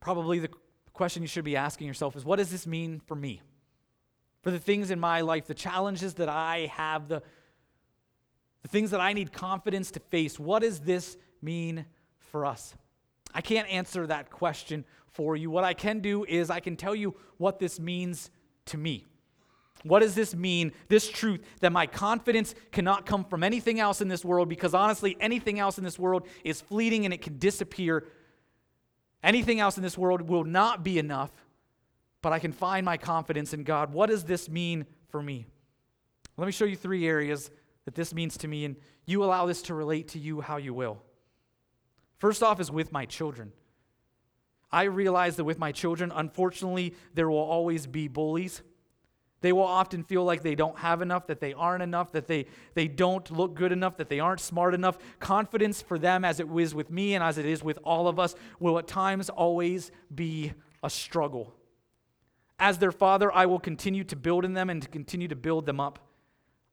Probably 0.00 0.38
the 0.38 0.50
question 0.92 1.22
you 1.22 1.28
should 1.28 1.46
be 1.46 1.56
asking 1.56 1.86
yourself 1.86 2.14
is 2.14 2.26
what 2.26 2.36
does 2.36 2.50
this 2.50 2.66
mean 2.66 3.00
for 3.06 3.14
me? 3.14 3.40
For 4.42 4.50
the 4.50 4.58
things 4.58 4.90
in 4.90 5.00
my 5.00 5.22
life, 5.22 5.46
the 5.46 5.54
challenges 5.54 6.12
that 6.14 6.28
I 6.28 6.70
have, 6.74 7.08
the, 7.08 7.22
the 8.60 8.68
things 8.68 8.90
that 8.90 9.00
I 9.00 9.14
need 9.14 9.32
confidence 9.32 9.90
to 9.92 10.00
face, 10.00 10.38
what 10.38 10.60
does 10.60 10.80
this 10.80 11.16
mean 11.40 11.86
for 12.18 12.44
us? 12.44 12.74
I 13.34 13.40
can't 13.40 13.68
answer 13.70 14.06
that 14.06 14.30
question 14.30 14.84
for 15.06 15.36
you. 15.36 15.50
What 15.50 15.64
I 15.64 15.72
can 15.72 16.00
do 16.00 16.24
is 16.24 16.50
I 16.50 16.60
can 16.60 16.76
tell 16.76 16.94
you 16.94 17.14
what 17.38 17.58
this 17.58 17.80
means 17.80 18.30
to 18.66 18.76
me. 18.76 19.06
What 19.88 20.00
does 20.00 20.14
this 20.14 20.34
mean? 20.34 20.72
This 20.88 21.08
truth 21.08 21.40
that 21.60 21.72
my 21.72 21.86
confidence 21.86 22.54
cannot 22.72 23.06
come 23.06 23.24
from 23.24 23.42
anything 23.42 23.80
else 23.80 24.00
in 24.00 24.08
this 24.08 24.24
world 24.24 24.48
because 24.48 24.74
honestly, 24.74 25.16
anything 25.20 25.58
else 25.58 25.78
in 25.78 25.84
this 25.84 25.98
world 25.98 26.26
is 26.44 26.60
fleeting 26.60 27.04
and 27.04 27.14
it 27.14 27.22
can 27.22 27.38
disappear. 27.38 28.06
Anything 29.22 29.60
else 29.60 29.76
in 29.76 29.82
this 29.82 29.98
world 29.98 30.22
will 30.22 30.44
not 30.44 30.84
be 30.84 30.98
enough, 30.98 31.32
but 32.22 32.32
I 32.32 32.38
can 32.38 32.52
find 32.52 32.84
my 32.84 32.96
confidence 32.96 33.52
in 33.52 33.64
God. 33.64 33.92
What 33.92 34.08
does 34.08 34.24
this 34.24 34.48
mean 34.48 34.86
for 35.08 35.22
me? 35.22 35.46
Let 36.36 36.46
me 36.46 36.52
show 36.52 36.64
you 36.64 36.76
three 36.76 37.06
areas 37.06 37.50
that 37.86 37.94
this 37.94 38.12
means 38.12 38.36
to 38.38 38.48
me, 38.48 38.64
and 38.64 38.76
you 39.06 39.24
allow 39.24 39.46
this 39.46 39.62
to 39.62 39.74
relate 39.74 40.08
to 40.08 40.18
you 40.18 40.40
how 40.40 40.56
you 40.56 40.74
will. 40.74 41.02
First 42.18 42.42
off, 42.42 42.60
is 42.60 42.70
with 42.70 42.92
my 42.92 43.04
children. 43.04 43.52
I 44.70 44.84
realize 44.84 45.36
that 45.36 45.44
with 45.44 45.58
my 45.58 45.72
children, 45.72 46.12
unfortunately, 46.14 46.94
there 47.14 47.30
will 47.30 47.38
always 47.38 47.86
be 47.86 48.08
bullies. 48.08 48.62
They 49.42 49.52
will 49.52 49.64
often 49.64 50.02
feel 50.02 50.24
like 50.24 50.42
they 50.42 50.54
don't 50.54 50.78
have 50.78 51.02
enough, 51.02 51.26
that 51.26 51.40
they 51.40 51.52
aren't 51.52 51.82
enough, 51.82 52.12
that 52.12 52.26
they, 52.26 52.46
they 52.74 52.88
don't 52.88 53.30
look 53.30 53.54
good 53.54 53.70
enough, 53.70 53.98
that 53.98 54.08
they 54.08 54.18
aren't 54.18 54.40
smart 54.40 54.74
enough. 54.74 54.98
Confidence 55.20 55.82
for 55.82 55.98
them, 55.98 56.24
as 56.24 56.40
it 56.40 56.48
is 56.56 56.74
with 56.74 56.90
me 56.90 57.14
and 57.14 57.22
as 57.22 57.38
it 57.38 57.46
is 57.46 57.62
with 57.62 57.78
all 57.84 58.08
of 58.08 58.18
us, 58.18 58.34
will 58.58 58.78
at 58.78 58.86
times 58.86 59.28
always 59.28 59.90
be 60.14 60.52
a 60.82 60.88
struggle. 60.88 61.54
As 62.58 62.78
their 62.78 62.92
father, 62.92 63.30
I 63.32 63.46
will 63.46 63.60
continue 63.60 64.04
to 64.04 64.16
build 64.16 64.44
in 64.44 64.54
them 64.54 64.70
and 64.70 64.80
to 64.82 64.88
continue 64.88 65.28
to 65.28 65.36
build 65.36 65.66
them 65.66 65.80
up. 65.80 65.98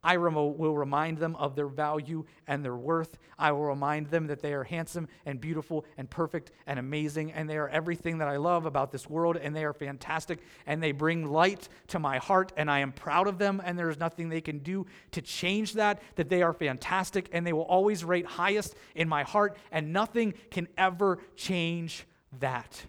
I 0.03 0.17
will 0.17 0.75
remind 0.75 1.17
them 1.17 1.35
of 1.37 1.55
their 1.55 1.67
value 1.67 2.25
and 2.47 2.63
their 2.63 2.75
worth. 2.75 3.17
I 3.39 3.51
will 3.51 3.63
remind 3.63 4.07
them 4.07 4.27
that 4.27 4.41
they 4.41 4.53
are 4.53 4.63
handsome 4.63 5.07
and 5.25 5.39
beautiful 5.39 5.85
and 5.97 6.09
perfect 6.09 6.51
and 6.67 6.77
amazing, 6.77 7.31
and 7.31 7.49
they 7.49 7.57
are 7.57 7.69
everything 7.69 8.17
that 8.17 8.27
I 8.27 8.37
love 8.37 8.65
about 8.65 8.91
this 8.91 9.09
world, 9.09 9.37
and 9.37 9.55
they 9.55 9.63
are 9.63 9.73
fantastic, 9.73 10.39
and 10.65 10.83
they 10.83 10.91
bring 10.91 11.31
light 11.31 11.69
to 11.87 11.99
my 11.99 12.17
heart, 12.17 12.51
and 12.57 12.69
I 12.69 12.79
am 12.79 12.91
proud 12.91 13.27
of 13.27 13.37
them, 13.37 13.61
and 13.63 13.79
there 13.79 13.89
is 13.89 13.97
nothing 13.97 14.29
they 14.29 14.41
can 14.41 14.59
do 14.59 14.85
to 15.11 15.21
change 15.21 15.73
that, 15.73 16.01
that 16.15 16.29
they 16.29 16.41
are 16.41 16.53
fantastic, 16.53 17.29
and 17.31 17.47
they 17.47 17.53
will 17.53 17.61
always 17.61 18.03
rate 18.03 18.25
highest 18.25 18.75
in 18.95 19.07
my 19.07 19.23
heart, 19.23 19.57
and 19.71 19.93
nothing 19.93 20.33
can 20.51 20.67
ever 20.77 21.19
change 21.35 22.05
that. 22.39 22.85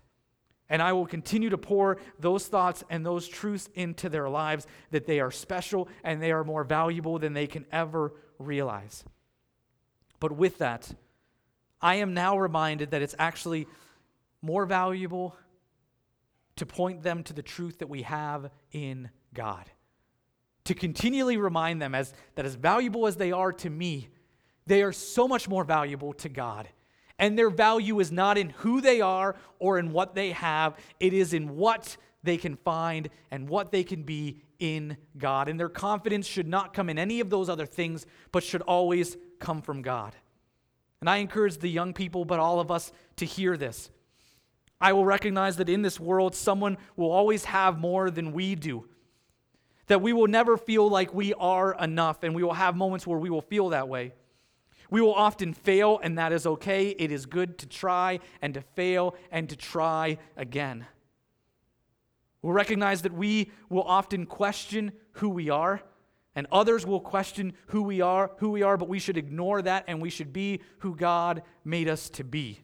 And 0.70 0.80
I 0.80 0.92
will 0.92 1.06
continue 1.06 1.50
to 1.50 1.58
pour 1.58 1.98
those 2.18 2.46
thoughts 2.46 2.82
and 2.88 3.04
those 3.04 3.28
truths 3.28 3.68
into 3.74 4.08
their 4.08 4.28
lives 4.28 4.66
that 4.90 5.06
they 5.06 5.20
are 5.20 5.30
special 5.30 5.88
and 6.02 6.22
they 6.22 6.32
are 6.32 6.44
more 6.44 6.64
valuable 6.64 7.18
than 7.18 7.34
they 7.34 7.46
can 7.46 7.66
ever 7.70 8.14
realize. 8.38 9.04
But 10.20 10.32
with 10.32 10.58
that, 10.58 10.94
I 11.82 11.96
am 11.96 12.14
now 12.14 12.38
reminded 12.38 12.92
that 12.92 13.02
it's 13.02 13.14
actually 13.18 13.66
more 14.40 14.64
valuable 14.64 15.36
to 16.56 16.64
point 16.64 17.02
them 17.02 17.22
to 17.24 17.32
the 17.32 17.42
truth 17.42 17.80
that 17.80 17.88
we 17.88 18.02
have 18.02 18.50
in 18.72 19.10
God. 19.34 19.70
To 20.64 20.74
continually 20.74 21.36
remind 21.36 21.82
them 21.82 21.94
as, 21.94 22.14
that 22.36 22.46
as 22.46 22.54
valuable 22.54 23.06
as 23.06 23.16
they 23.16 23.32
are 23.32 23.52
to 23.52 23.68
me, 23.68 24.08
they 24.66 24.82
are 24.82 24.92
so 24.92 25.28
much 25.28 25.46
more 25.46 25.64
valuable 25.64 26.14
to 26.14 26.28
God 26.30 26.68
and 27.18 27.38
their 27.38 27.50
value 27.50 28.00
is 28.00 28.10
not 28.10 28.38
in 28.38 28.50
who 28.50 28.80
they 28.80 29.00
are 29.00 29.36
or 29.58 29.78
in 29.78 29.92
what 29.92 30.14
they 30.14 30.32
have, 30.32 30.76
it 31.00 31.12
is 31.12 31.32
in 31.32 31.56
what 31.56 31.96
they 32.22 32.36
can 32.36 32.56
find 32.56 33.08
and 33.30 33.48
what 33.48 33.70
they 33.70 33.84
can 33.84 34.02
be 34.02 34.40
in 34.58 34.96
God. 35.16 35.48
And 35.48 35.60
their 35.60 35.68
confidence 35.68 36.26
should 36.26 36.48
not 36.48 36.72
come 36.72 36.88
in 36.88 36.98
any 36.98 37.20
of 37.20 37.30
those 37.30 37.48
other 37.48 37.66
things, 37.66 38.06
but 38.32 38.42
should 38.42 38.62
always 38.62 39.16
come 39.38 39.62
from 39.62 39.82
God. 39.82 40.14
And 41.00 41.10
I 41.10 41.18
encourage 41.18 41.58
the 41.58 41.68
young 41.68 41.92
people, 41.92 42.24
but 42.24 42.40
all 42.40 42.60
of 42.60 42.70
us, 42.70 42.90
to 43.16 43.26
hear 43.26 43.56
this. 43.56 43.90
I 44.80 44.92
will 44.92 45.04
recognize 45.04 45.58
that 45.58 45.68
in 45.68 45.82
this 45.82 46.00
world, 46.00 46.34
someone 46.34 46.78
will 46.96 47.12
always 47.12 47.44
have 47.44 47.78
more 47.78 48.10
than 48.10 48.32
we 48.32 48.54
do. 48.54 48.88
That 49.86 50.00
we 50.00 50.12
will 50.12 50.26
never 50.26 50.56
feel 50.56 50.88
like 50.88 51.12
we 51.12 51.34
are 51.34 51.74
enough, 51.78 52.22
and 52.22 52.34
we 52.34 52.42
will 52.42 52.54
have 52.54 52.74
moments 52.74 53.06
where 53.06 53.18
we 53.18 53.30
will 53.30 53.42
feel 53.42 53.68
that 53.68 53.88
way. 53.88 54.14
We 54.94 55.00
will 55.00 55.14
often 55.14 55.54
fail, 55.54 55.98
and 56.04 56.18
that 56.18 56.32
is 56.32 56.46
okay. 56.46 56.90
It 56.90 57.10
is 57.10 57.26
good 57.26 57.58
to 57.58 57.66
try 57.66 58.20
and 58.40 58.54
to 58.54 58.60
fail 58.60 59.16
and 59.32 59.48
to 59.48 59.56
try 59.56 60.18
again. 60.36 60.86
We'll 62.42 62.52
recognize 62.52 63.02
that 63.02 63.12
we 63.12 63.50
will 63.68 63.82
often 63.82 64.24
question 64.24 64.92
who 65.14 65.30
we 65.30 65.50
are, 65.50 65.82
and 66.36 66.46
others 66.52 66.86
will 66.86 67.00
question 67.00 67.54
who 67.66 67.82
we 67.82 68.02
are, 68.02 68.30
who 68.36 68.50
we 68.50 68.62
are, 68.62 68.76
but 68.76 68.88
we 68.88 69.00
should 69.00 69.18
ignore 69.18 69.62
that 69.62 69.82
and 69.88 70.00
we 70.00 70.10
should 70.10 70.32
be 70.32 70.60
who 70.78 70.94
God 70.94 71.42
made 71.64 71.88
us 71.88 72.08
to 72.10 72.22
be. 72.22 72.60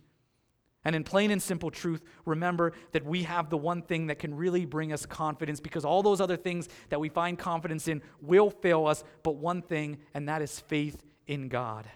And 0.85 0.95
in 0.95 1.03
plain 1.03 1.33
and 1.33 1.43
simple 1.43 1.73
truth, 1.73 2.05
remember 2.25 2.75
that 2.93 3.05
we 3.05 3.25
have 3.25 3.51
the 3.51 3.57
one 3.57 3.83
thing 3.83 4.07
that 4.07 4.21
can 4.21 4.37
really 4.37 4.67
bring 4.67 4.93
us 4.93 5.05
confidence 5.05 5.59
because 5.59 5.85
all 5.85 6.05
those 6.05 6.21
other 6.21 6.37
things 6.37 6.69
that 6.91 7.01
we 7.01 7.09
find 7.09 7.37
confidence 7.37 7.89
in 7.89 8.01
will 8.21 8.51
fail 8.51 8.87
us, 8.87 9.03
but 9.25 9.35
one 9.35 9.63
thing, 9.63 9.99
and 10.15 10.29
that 10.29 10.43
is 10.43 10.61
faith 10.61 11.03
in 11.27 11.49
God. 11.49 11.89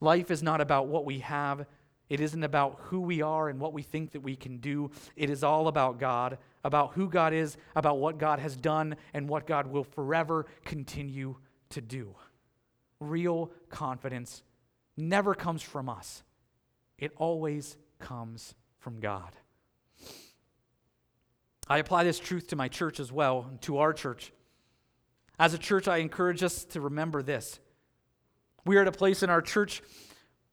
Life 0.00 0.30
is 0.30 0.42
not 0.42 0.60
about 0.60 0.86
what 0.86 1.04
we 1.04 1.20
have. 1.20 1.66
It 2.08 2.20
isn't 2.20 2.42
about 2.44 2.78
who 2.84 3.00
we 3.00 3.20
are 3.20 3.48
and 3.48 3.60
what 3.60 3.72
we 3.72 3.82
think 3.82 4.12
that 4.12 4.20
we 4.20 4.36
can 4.36 4.58
do. 4.58 4.90
It 5.16 5.28
is 5.28 5.44
all 5.44 5.68
about 5.68 5.98
God, 5.98 6.38
about 6.64 6.94
who 6.94 7.08
God 7.08 7.34
is, 7.34 7.56
about 7.76 7.98
what 7.98 8.18
God 8.18 8.38
has 8.38 8.56
done, 8.56 8.96
and 9.12 9.28
what 9.28 9.46
God 9.46 9.66
will 9.66 9.84
forever 9.84 10.46
continue 10.64 11.36
to 11.70 11.80
do. 11.80 12.14
Real 13.00 13.50
confidence 13.68 14.42
never 14.96 15.34
comes 15.34 15.62
from 15.62 15.88
us, 15.88 16.22
it 16.98 17.12
always 17.16 17.76
comes 17.98 18.54
from 18.78 19.00
God. 19.00 19.36
I 21.68 21.78
apply 21.78 22.04
this 22.04 22.18
truth 22.18 22.48
to 22.48 22.56
my 22.56 22.68
church 22.68 22.98
as 22.98 23.12
well, 23.12 23.50
to 23.62 23.78
our 23.78 23.92
church. 23.92 24.32
As 25.38 25.52
a 25.52 25.58
church, 25.58 25.86
I 25.86 25.98
encourage 25.98 26.42
us 26.42 26.64
to 26.66 26.80
remember 26.80 27.22
this 27.22 27.60
we 28.68 28.76
are 28.76 28.82
at 28.82 28.88
a 28.88 28.92
place 28.92 29.22
in 29.22 29.30
our 29.30 29.40
church 29.40 29.82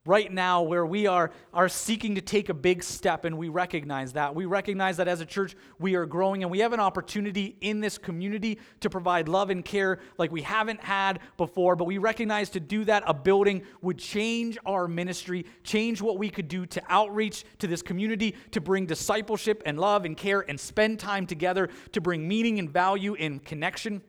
right 0.06 0.32
now 0.32 0.62
where 0.62 0.86
we 0.86 1.06
are, 1.06 1.32
are 1.54 1.68
seeking 1.68 2.16
to 2.16 2.22
take 2.22 2.48
a 2.48 2.54
big 2.54 2.82
step, 2.82 3.26
and 3.26 3.38
we 3.38 3.50
recognize 3.50 4.14
that. 4.14 4.34
We 4.34 4.46
recognize 4.46 4.96
that 4.98 5.10
as 5.10 5.20
a 5.20 5.26
church, 5.26 5.54
we 5.80 5.96
are 5.96 6.06
growing, 6.06 6.42
and 6.42 6.50
we 6.50 6.60
have 6.60 6.72
an 6.72 6.80
opportunity 6.80 7.58
in 7.60 7.82
this 7.82 7.98
community 7.98 8.60
to 8.80 8.90
provide 8.90 9.28
love 9.28 9.50
and 9.50 9.66
care 9.66 10.00
like 10.18 10.32
we 10.32 10.44
haven't 10.44 10.82
had 10.82 11.20
before. 11.36 11.76
But 11.76 11.86
we 11.86 11.98
recognize 11.98 12.50
to 12.52 12.62
do 12.62 12.86
that, 12.86 13.04
a 13.06 13.14
building 13.14 13.64
would 13.82 13.98
change 13.98 14.58
our 14.66 14.88
ministry, 14.88 15.46
change 15.64 16.02
what 16.02 16.18
we 16.18 16.30
could 16.30 16.48
do 16.48 16.66
to 16.68 16.82
outreach 16.88 17.44
to 17.60 17.68
this 17.68 17.82
community, 17.82 18.36
to 18.52 18.62
bring 18.62 18.86
discipleship 18.86 19.62
and 19.66 19.78
love 19.78 20.06
and 20.06 20.16
care 20.16 20.46
and 20.48 20.58
spend 20.58 21.00
time 21.00 21.28
together, 21.28 21.68
to 21.92 22.00
bring 22.00 22.26
meaning 22.26 22.60
and 22.60 22.70
value 22.70 23.16
and 23.16 23.44
connection 23.44 24.02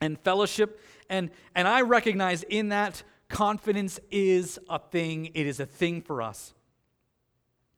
and 0.00 0.20
fellowship. 0.20 0.80
And, 1.08 1.30
and 1.54 1.66
I 1.66 1.82
recognize 1.82 2.42
in 2.42 2.68
that 2.68 3.02
Confidence 3.32 3.98
is 4.10 4.60
a 4.68 4.78
thing, 4.78 5.30
it 5.32 5.46
is 5.46 5.58
a 5.58 5.64
thing 5.64 6.02
for 6.02 6.20
us. 6.20 6.52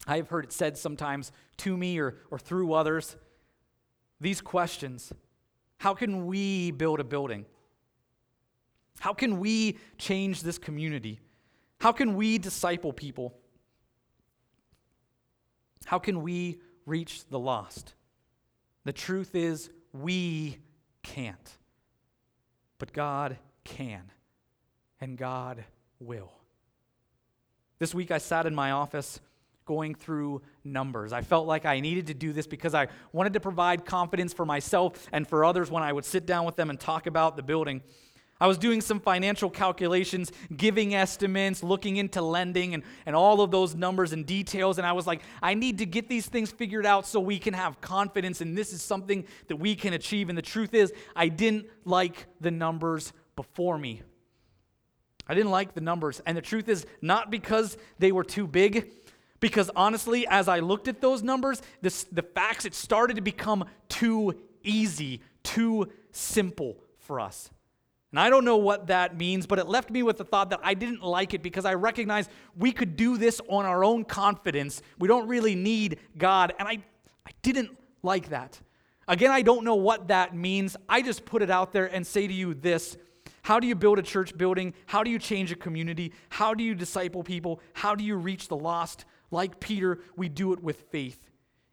I 0.05 0.17
have 0.17 0.29
heard 0.29 0.45
it 0.45 0.53
said 0.53 0.77
sometimes 0.77 1.31
to 1.59 1.77
me 1.77 2.01
or, 2.01 2.17
or 2.33 2.41
through 2.41 2.75
others 2.75 3.17
these 4.21 4.41
questions 4.41 5.13
How 5.79 5.95
can 5.95 6.27
we 6.27 6.73
build 6.73 6.99
a 6.99 7.05
building? 7.05 7.47
How 8.99 9.15
can 9.15 9.39
we 9.39 9.79
change 9.97 10.43
this 10.43 10.59
community? 10.59 11.21
How 11.79 11.93
can 11.93 12.17
we 12.17 12.37
disciple 12.39 12.93
people? 12.93 13.39
How 15.85 16.01
can 16.01 16.23
we 16.23 16.59
reach 16.85 17.29
the 17.29 17.39
lost? 17.39 17.95
The 18.83 18.93
truth 18.93 19.37
is, 19.37 19.71
we 19.93 20.59
can't. 21.05 21.59
But 22.79 22.93
God 22.93 23.39
can 23.63 24.11
and 25.05 25.19
God 25.19 25.63
will. 26.01 26.33
This 27.79 27.95
week 27.95 28.11
I 28.11 28.17
sat 28.17 28.47
in 28.47 28.55
my 28.55 28.71
office 28.71 29.21
going 29.67 29.95
through 29.95 30.41
numbers. 30.65 31.13
I 31.13 31.21
felt 31.21 31.47
like 31.47 31.67
I 31.67 31.81
needed 31.81 32.07
to 32.07 32.15
do 32.15 32.33
this 32.33 32.47
because 32.47 32.75
I 32.75 32.89
wanted 33.13 33.35
to 33.35 33.41
provide 33.41 33.85
confidence 33.85 34.33
for 34.33 34.47
myself 34.47 35.07
and 35.13 35.29
for 35.29 35.45
others 35.45 35.71
when 35.71 35.83
I 35.83 35.93
would 35.93 36.07
sit 36.07 36.25
down 36.25 36.47
with 36.47 36.57
them 36.57 36.71
and 36.71 36.81
talk 36.81 37.07
about 37.07 37.37
the 37.37 37.43
building. 37.43 37.83
I 38.41 38.47
was 38.47 38.57
doing 38.57 38.81
some 38.81 38.99
financial 38.99 39.51
calculations, 39.51 40.33
giving 40.57 40.95
estimates, 40.95 41.63
looking 41.63 41.99
into 41.99 42.23
lending, 42.23 42.73
and, 42.73 42.83
and 43.05 43.15
all 43.15 43.43
of 43.43 43.51
those 43.51 43.75
numbers 43.75 44.15
and 44.15 44.25
details. 44.25 44.79
And 44.79 44.87
I 44.87 44.93
was 44.93 45.07
like, 45.07 45.21
I 45.43 45.53
need 45.53 45.79
to 45.79 45.87
get 45.87 46.09
these 46.09 46.27
things 46.27 46.51
figured 46.51 46.87
out 46.87 47.07
so 47.07 47.21
we 47.21 47.39
can 47.39 47.53
have 47.53 47.81
confidence, 47.83 48.41
and 48.41 48.57
this 48.57 48.73
is 48.73 48.81
something 48.81 49.27
that 49.49 49.57
we 49.57 49.77
can 49.77 49.93
achieve. 49.93 50.31
And 50.31 50.37
the 50.37 50.43
truth 50.43 50.73
is, 50.73 50.95
I 51.15 51.29
didn't 51.29 51.67
like 51.85 52.27
the 52.41 52.51
numbers 52.51 53.13
before 53.37 53.77
me. 53.77 54.03
I 55.29 55.35
didn't 55.35 55.51
like 55.51 55.75
the 55.75 55.81
numbers. 55.81 56.21
And 56.27 56.37
the 56.37 56.43
truth 56.43 56.69
is, 56.69 56.87
not 57.01 57.31
because 57.31 57.77
they 57.99 58.13
were 58.13 58.25
too 58.25 58.47
big, 58.47 58.91
because 59.41 59.71
honestly, 59.75 60.27
as 60.27 60.49
I 60.49 60.61
looked 60.61 60.89
at 60.89 61.01
those 61.01 61.23
numbers, 61.23 61.63
this, 61.83 62.05
the 62.05 62.23
facts, 62.23 62.65
it 62.65 62.75
started 62.75 63.17
to 63.17 63.23
become 63.23 63.65
too 63.89 64.35
easy, 64.63 65.21
too 65.43 65.91
simple 66.13 66.79
for 66.99 67.21
us. 67.21 67.51
And 68.15 68.21
I 68.21 68.31
don't 68.31 68.45
know 68.45 68.59
what 68.59 68.87
that 68.87 69.17
means, 69.17 69.45
but 69.45 69.59
it 69.59 69.67
left 69.67 69.91
me 69.91 70.05
with 70.05 70.19
the 70.19 70.25
thought 70.25 70.51
that 70.51 70.61
I 70.63 70.75
didn't 70.75 71.03
like 71.03 71.35
it 71.35 71.43
because 71.43 71.65
I 71.65 71.75
recognized 71.75 72.31
we 72.57 72.71
could 72.71 72.95
do 72.97 73.19
this 73.19 73.41
on 73.49 73.65
our 73.65 73.83
own 73.83 74.05
confidence. 74.05 74.83
We 75.01 75.09
don't 75.09 75.27
really 75.27 75.57
need 75.57 75.99
God. 76.17 76.55
And 76.59 76.69
I, 76.69 76.79
I 77.27 77.31
didn't 77.43 77.77
like 78.05 78.29
that. 78.29 78.61
Again, 79.09 79.33
I 79.33 79.43
don't 79.43 79.65
know 79.65 79.75
what 79.75 80.09
that 80.09 80.35
means. 80.35 80.77
I 80.89 81.03
just 81.03 81.25
put 81.25 81.43
it 81.43 81.51
out 81.51 81.73
there 81.73 81.87
and 81.87 82.07
say 82.07 82.27
to 82.29 82.33
you 82.33 82.55
this 82.55 82.97
how 83.45 83.61
do 83.61 83.67
you 83.67 83.75
build 83.75 83.99
a 83.99 84.03
church 84.03 84.37
building? 84.39 84.73
How 84.87 85.03
do 85.03 85.11
you 85.11 85.19
change 85.19 85.53
a 85.53 85.55
community? 85.55 86.15
How 86.31 86.55
do 86.55 86.65
you 86.65 86.75
disciple 86.75 87.23
people? 87.23 87.61
How 87.75 87.95
do 87.95 88.03
you 88.03 88.17
reach 88.17 88.49
the 88.49 88.57
lost? 88.57 89.05
Like 89.31 89.61
Peter, 89.61 89.99
we 90.17 90.31
do 90.31 90.55
it 90.55 90.63
with 90.63 90.81
faith. 90.91 91.31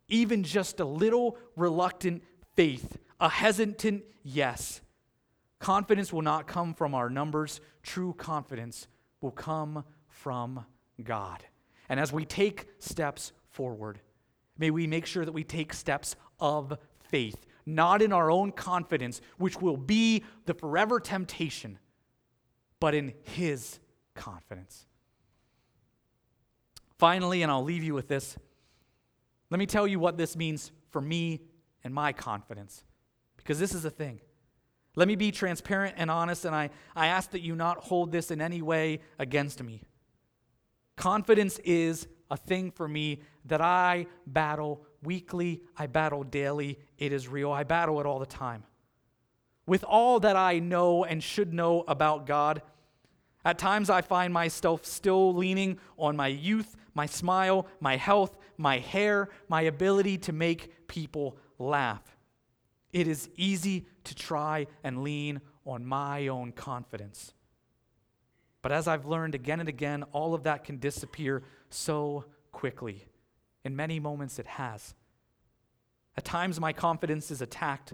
Even 0.09 0.43
just 0.43 0.81
a 0.81 0.85
little 0.85 1.37
reluctant 1.55 2.23
faith, 2.57 2.97
a 3.21 3.29
hesitant 3.29 4.03
yes. 4.21 4.81
Confidence 5.59 6.11
will 6.11 6.23
not 6.23 6.45
come 6.45 6.73
from 6.73 6.93
our 6.93 7.09
numbers, 7.09 7.61
true 7.83 8.13
confidence 8.17 8.87
will 9.21 9.31
come 9.31 9.85
from 10.09 10.65
God. 11.01 11.41
And 11.87 12.01
as 12.01 12.11
we 12.11 12.25
take 12.25 12.67
steps 12.79 13.31
forward, 13.49 14.01
may 14.57 14.71
we 14.71 14.87
make 14.87 15.05
sure 15.05 15.23
that 15.23 15.31
we 15.31 15.45
take 15.45 15.73
steps 15.73 16.17
of 16.37 16.77
faith, 16.99 17.45
not 17.65 18.01
in 18.01 18.11
our 18.13 18.31
own 18.31 18.51
confidence, 18.51 19.21
which 19.37 19.61
will 19.61 19.77
be 19.77 20.23
the 20.45 20.53
forever 20.53 20.99
temptation, 20.99 21.79
but 22.79 22.95
in 22.95 23.13
His 23.23 23.79
confidence. 24.15 24.85
Finally, 26.97 27.41
and 27.41 27.51
I'll 27.51 27.63
leave 27.63 27.83
you 27.83 27.93
with 27.93 28.07
this, 28.07 28.37
let 29.49 29.59
me 29.59 29.65
tell 29.65 29.87
you 29.87 29.99
what 29.99 30.17
this 30.17 30.35
means 30.35 30.71
for 30.91 31.01
me 31.01 31.41
and 31.83 31.93
my 31.93 32.13
confidence, 32.13 32.83
because 33.37 33.59
this 33.59 33.73
is 33.73 33.83
the 33.83 33.89
thing. 33.89 34.21
Let 34.95 35.07
me 35.07 35.15
be 35.15 35.31
transparent 35.31 35.95
and 35.97 36.11
honest, 36.11 36.45
and 36.45 36.53
I, 36.53 36.69
I 36.95 37.07
ask 37.07 37.31
that 37.31 37.41
you 37.41 37.55
not 37.55 37.77
hold 37.77 38.11
this 38.11 38.29
in 38.29 38.41
any 38.41 38.61
way 38.61 38.99
against 39.17 39.63
me. 39.63 39.83
Confidence 40.97 41.59
is 41.59 42.07
a 42.29 42.37
thing 42.37 42.71
for 42.71 42.87
me 42.87 43.21
that 43.45 43.61
I 43.61 44.07
battle 44.27 44.85
weekly, 45.03 45.61
I 45.77 45.87
battle 45.87 46.23
daily. 46.23 46.79
It 46.97 47.11
is 47.11 47.27
real. 47.27 47.51
I 47.51 47.63
battle 47.63 47.99
it 47.99 48.05
all 48.05 48.19
the 48.19 48.25
time. 48.25 48.63
With 49.65 49.83
all 49.83 50.19
that 50.19 50.35
I 50.35 50.59
know 50.59 51.03
and 51.03 51.23
should 51.23 51.53
know 51.53 51.83
about 51.87 52.25
God, 52.25 52.61
at 53.43 53.57
times 53.57 53.89
I 53.89 54.01
find 54.01 54.33
myself 54.33 54.85
still 54.85 55.33
leaning 55.33 55.79
on 55.97 56.15
my 56.15 56.27
youth, 56.27 56.75
my 56.93 57.05
smile, 57.05 57.67
my 57.79 57.95
health, 57.95 58.37
my 58.57 58.79
hair, 58.79 59.29
my 59.47 59.61
ability 59.63 60.17
to 60.19 60.33
make 60.33 60.87
people 60.87 61.37
laugh. 61.57 62.03
It 62.93 63.07
is 63.07 63.29
easy 63.35 63.87
to 64.03 64.15
try 64.15 64.67
and 64.83 65.03
lean 65.03 65.41
on 65.65 65.85
my 65.85 66.27
own 66.27 66.51
confidence. 66.51 67.33
But 68.61 68.71
as 68.71 68.87
I've 68.87 69.05
learned 69.05 69.33
again 69.33 69.59
and 69.59 69.69
again, 69.69 70.03
all 70.11 70.33
of 70.33 70.43
that 70.43 70.63
can 70.63 70.77
disappear 70.77 71.43
so 71.69 72.25
quickly. 72.51 73.05
In 73.63 73.75
many 73.75 73.99
moments, 73.99 74.39
it 74.39 74.47
has. 74.47 74.95
At 76.17 76.25
times, 76.25 76.59
my 76.59 76.73
confidence 76.73 77.31
is 77.31 77.41
attacked. 77.41 77.93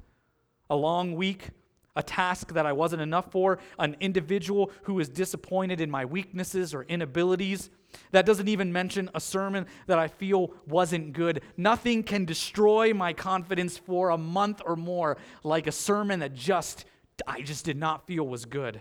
A 0.70 0.76
long 0.76 1.16
week, 1.16 1.50
a 1.96 2.04
task 2.04 2.54
that 2.54 2.66
I 2.66 2.74
wasn't 2.74 3.02
enough 3.02 3.32
for, 3.32 3.60
an 3.80 3.96
individual 4.00 4.72
who 4.84 5.00
is 5.00 5.10
disappointed 5.10 5.82
in 5.82 5.90
my 5.90 6.06
weaknesses 6.06 6.74
or 6.74 6.84
inabilities. 6.84 7.70
That 8.12 8.26
doesn't 8.26 8.48
even 8.48 8.72
mention 8.72 9.10
a 9.16 9.20
sermon 9.20 9.66
that 9.88 9.98
I 9.98 10.08
feel 10.08 10.52
wasn't 10.68 11.14
good. 11.14 11.42
Nothing 11.58 12.04
can 12.04 12.26
destroy 12.26 12.94
my 12.94 13.14
confidence 13.14 13.78
for 13.78 14.10
a 14.10 14.18
month 14.18 14.62
or 14.66 14.76
more 14.76 15.18
like 15.44 15.68
a 15.68 15.72
sermon 15.72 16.20
that 16.20 16.34
just 16.34 16.86
I 17.26 17.42
just 17.42 17.66
did 17.66 17.78
not 17.78 18.06
feel 18.06 18.28
was 18.28 18.46
good. 18.46 18.80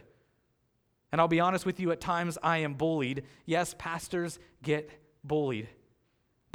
And 1.11 1.21
I'll 1.21 1.29
be 1.29 1.41
honest 1.41 1.65
with 1.65 1.81
you, 1.81 1.93
at 1.93 2.01
times 2.03 2.37
I 2.43 2.59
am 2.59 2.75
bullied. 2.75 3.23
Yes, 3.47 3.75
pastors 3.79 4.39
get 4.63 4.91
bullied 5.25 5.69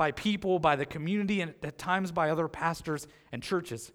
by 0.02 0.12
people, 0.12 0.58
by 0.58 0.76
the 0.76 0.84
community, 0.84 1.42
and 1.42 1.54
at 1.62 1.78
times 1.78 2.12
by 2.12 2.32
other 2.32 2.48
pastors 2.48 3.06
and 3.32 3.44
churches. 3.44 3.92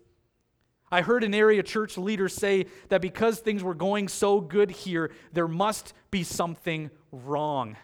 I 0.88 1.02
heard 1.02 1.24
an 1.24 1.34
area 1.34 1.64
church 1.64 1.98
leader 1.98 2.28
say 2.28 2.66
that 2.90 3.00
because 3.02 3.40
things 3.40 3.64
were 3.64 3.74
going 3.74 4.06
so 4.06 4.40
good 4.40 4.70
here, 4.70 5.10
there 5.32 5.48
must 5.48 5.94
be 6.12 6.22
something 6.22 6.92
wrong. 7.10 7.76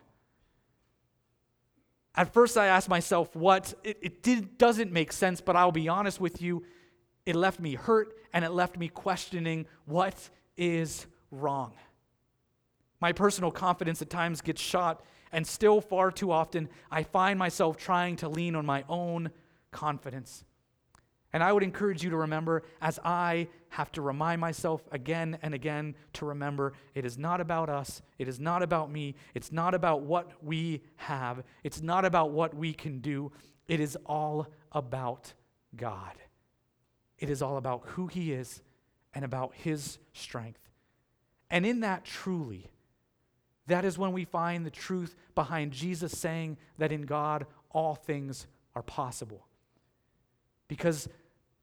At 2.15 2.33
first, 2.33 2.57
I 2.57 2.67
asked 2.67 2.89
myself 2.89 3.35
what. 3.35 3.75
It, 3.83 3.99
it 4.01 4.23
did, 4.23 4.57
doesn't 4.57 4.93
make 4.93 5.11
sense, 5.11 5.41
but 5.41 5.57
I'll 5.57 5.73
be 5.73 5.89
honest 5.89 6.21
with 6.21 6.41
you, 6.41 6.63
it 7.27 7.35
left 7.35 7.59
me 7.59 7.75
hurt 7.75 8.15
and 8.33 8.45
it 8.45 8.53
left 8.53 8.79
me 8.79 8.87
questioning 8.87 9.67
what 9.85 10.31
is 10.57 11.09
wrong. 11.33 11.73
My 13.01 13.11
personal 13.11 13.51
confidence 13.51 14.01
at 14.01 14.11
times 14.11 14.43
gets 14.43 14.63
shot, 14.63 15.03
and 15.33 15.47
still, 15.47 15.81
far 15.81 16.11
too 16.11 16.31
often, 16.31 16.69
I 16.91 17.03
find 17.03 17.39
myself 17.39 17.77
trying 17.77 18.17
to 18.17 18.29
lean 18.29 18.55
on 18.55 18.67
my 18.67 18.85
own 18.89 19.31
confidence. 19.71 20.45
And 21.33 21.43
I 21.43 21.51
would 21.53 21.63
encourage 21.63 22.05
you 22.05 22.11
to 22.11 22.17
remember, 22.19 22.63
as 22.83 22.99
I 23.03 23.49
have 23.71 23.91
to 23.93 24.03
remind 24.03 24.41
myself 24.41 24.83
again 24.93 25.39
and 25.41 25.55
again 25.55 25.95
to 26.15 26.27
remember, 26.27 26.75
it 26.95 27.07
is 27.07 27.17
not 27.17 27.41
about 27.41 27.71
us. 27.71 28.03
It 28.19 28.29
is 28.29 28.39
not 28.39 28.63
about 28.63 28.91
me. 28.91 29.15
It's 29.35 29.51
not 29.51 29.75
about 29.75 30.03
what 30.03 30.31
we 30.43 30.83
have. 30.97 31.43
It's 31.65 31.81
not 31.81 32.05
about 32.05 32.33
what 32.33 32.55
we 32.55 32.75
can 32.75 32.99
do. 32.99 33.33
It 33.67 33.81
is 33.81 33.97
all 34.05 34.49
about 34.73 35.33
God. 35.75 36.13
It 37.19 37.31
is 37.31 37.41
all 37.41 37.57
about 37.57 37.83
who 37.87 38.09
He 38.09 38.33
is 38.33 38.61
and 39.15 39.25
about 39.25 39.55
His 39.55 39.99
strength. 40.13 40.61
And 41.49 41.65
in 41.65 41.81
that, 41.81 42.05
truly, 42.05 42.71
that 43.67 43.85
is 43.85 43.99
when 43.99 44.13
we 44.13 44.25
find 44.25 44.67
the 44.67 44.71
truth 44.71 45.15
behind 45.35 45.73
Jesus 45.73 46.19
saying 46.19 46.57
that 46.79 46.93
in 46.93 47.03
God 47.03 47.47
all 47.71 47.95
things 47.95 48.47
are 48.75 48.83
possible. 48.83 49.47
Because 50.69 51.09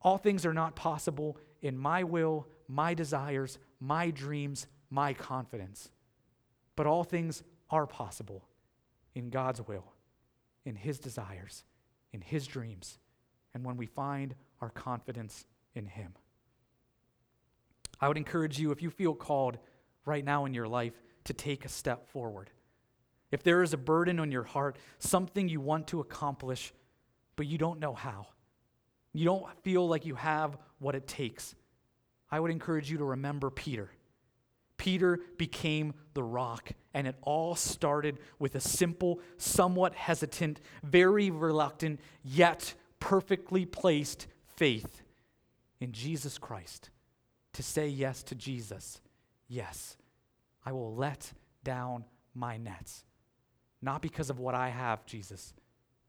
all 0.02 0.18
things 0.18 0.46
are 0.46 0.54
not 0.54 0.76
possible 0.76 1.38
in 1.62 1.78
my 1.78 2.04
will, 2.04 2.48
my 2.68 2.94
desires, 2.94 3.60
my 3.80 4.12
dreams, 4.12 4.68
my 4.90 5.14
confidence. 5.14 5.90
But 6.76 6.88
all 6.88 7.04
things 7.04 7.44
are 7.70 7.86
possible 7.86 8.46
in 9.14 9.30
God's 9.30 9.62
will, 9.68 9.94
in 10.66 10.76
His 10.76 11.00
desires, 11.00 11.66
in 12.14 12.22
His 12.22 12.48
dreams, 12.48 12.98
and 13.54 13.66
when 13.66 13.76
we 13.76 13.86
find 13.86 14.36
our 14.62 14.70
confidence 14.70 15.46
in 15.76 15.86
Him. 15.86 16.14
I 18.00 18.08
would 18.08 18.18
encourage 18.18 18.60
you, 18.60 18.72
if 18.72 18.82
you 18.82 18.90
feel 18.90 19.14
called 19.14 19.58
right 20.06 20.24
now 20.24 20.46
in 20.46 20.54
your 20.54 20.68
life, 20.68 20.94
to 21.26 21.34
take 21.34 21.66
a 21.66 21.70
step 21.70 22.08
forward. 22.10 22.50
If 23.32 23.44
there 23.44 23.62
is 23.62 23.74
a 23.74 23.78
burden 23.78 24.20
on 24.20 24.32
your 24.32 24.44
heart, 24.44 24.78
something 24.98 25.48
you 25.48 25.62
want 25.62 25.88
to 25.88 26.00
accomplish, 26.00 26.74
but 27.36 27.46
you 27.46 27.58
don't 27.58 27.80
know 27.80 27.94
how, 27.94 28.28
you 29.14 29.26
don't 29.26 29.46
feel 29.64 29.88
like 29.88 30.06
you 30.06 30.16
have 30.16 30.58
what 30.80 30.96
it 30.96 31.08
takes, 31.08 31.56
I 32.32 32.40
would 32.40 32.52
encourage 32.52 32.92
you 32.92 32.98
to 32.98 33.06
remember 33.06 33.50
Peter. 33.50 33.92
Peter 34.78 35.20
became 35.38 35.94
the 36.14 36.24
rock, 36.24 36.72
and 36.94 37.06
it 37.06 37.16
all 37.22 37.54
started 37.54 38.18
with 38.40 38.56
a 38.56 38.60
simple, 38.60 39.20
somewhat 39.38 39.94
hesitant, 39.94 40.62
very 40.84 41.30
reluctant, 41.30 42.00
yet 42.24 42.74
perfectly 43.00 43.66
placed 43.66 44.28
faith 44.56 45.02
in 45.80 45.92
Jesus 45.92 46.38
Christ. 46.38 46.90
To 47.54 47.64
say 47.64 47.88
yes 47.88 48.24
to 48.24 48.36
Jesus. 48.36 49.02
Yes, 49.48 49.98
I 50.70 50.72
will 50.72 50.94
let 50.94 51.34
down 51.64 52.06
my 52.36 52.58
nets. 52.58 53.04
Not 53.82 54.04
because 54.04 54.30
of 54.30 54.38
what 54.38 54.54
I 54.54 54.70
have, 54.70 55.04
Jesus, 55.04 55.52